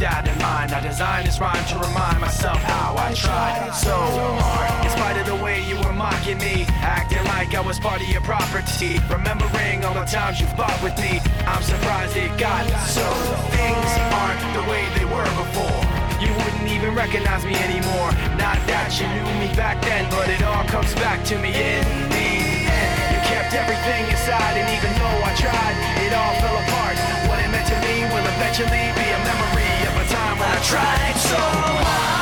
that 0.00 0.26
in 0.30 0.38
mind. 0.38 0.70
I 0.70 0.80
designed 0.80 1.26
this 1.26 1.40
rhyme 1.40 1.58
to 1.74 1.76
remind 1.78 2.20
myself 2.20 2.58
how 2.62 2.94
I 2.94 3.14
tried 3.14 3.74
so 3.74 3.94
hard. 4.38 4.70
In 4.86 4.90
spite 4.94 5.18
of 5.18 5.26
the 5.26 5.38
way 5.42 5.62
you 5.66 5.76
were 5.82 5.92
mocking 5.92 6.38
me, 6.38 6.66
acting 6.82 7.22
like 7.26 7.54
I 7.54 7.60
was 7.60 7.78
part 7.78 8.00
of 8.00 8.08
your 8.08 8.22
property. 8.22 9.02
Remembering 9.10 9.84
all 9.84 9.94
the 9.94 10.06
times 10.06 10.40
you 10.40 10.46
fought 10.54 10.78
with 10.82 10.94
me, 11.02 11.18
I'm 11.46 11.62
surprised 11.62 12.16
it 12.16 12.30
got 12.38 12.62
so. 12.86 13.06
Things 13.54 13.90
aren't 14.14 14.42
the 14.54 14.64
way 14.70 14.86
they 14.94 15.06
were 15.06 15.26
before. 15.34 15.82
You 16.22 16.30
wouldn't 16.34 16.70
even 16.70 16.94
recognize 16.94 17.42
me 17.42 17.54
anymore. 17.58 18.10
Not 18.38 18.58
that 18.70 18.94
you 18.98 19.06
knew 19.10 19.26
me 19.42 19.50
back 19.58 19.82
then, 19.82 20.06
but 20.10 20.30
it 20.30 20.42
all 20.46 20.62
comes 20.70 20.94
back 21.02 21.22
to 21.30 21.38
me 21.38 21.50
in 21.50 21.82
the 22.10 22.26
end. 22.70 22.98
You 23.14 23.18
kept 23.26 23.50
everything 23.54 24.06
inside, 24.10 24.62
and 24.62 24.68
even 24.78 24.90
though 24.98 25.18
I 25.26 25.32
tried, 25.34 25.74
it 26.06 26.14
all 26.14 26.34
fell 26.38 26.58
apart. 26.58 26.96
What 27.26 27.42
it 27.42 27.50
meant 27.50 27.66
to 27.66 27.78
me 27.82 28.06
will 28.14 28.26
eventually 28.38 28.86
be 28.94 29.06
a 29.10 29.20
memory 29.26 29.57
tried 30.60 31.14
so 31.16 31.36
hard 31.36 32.17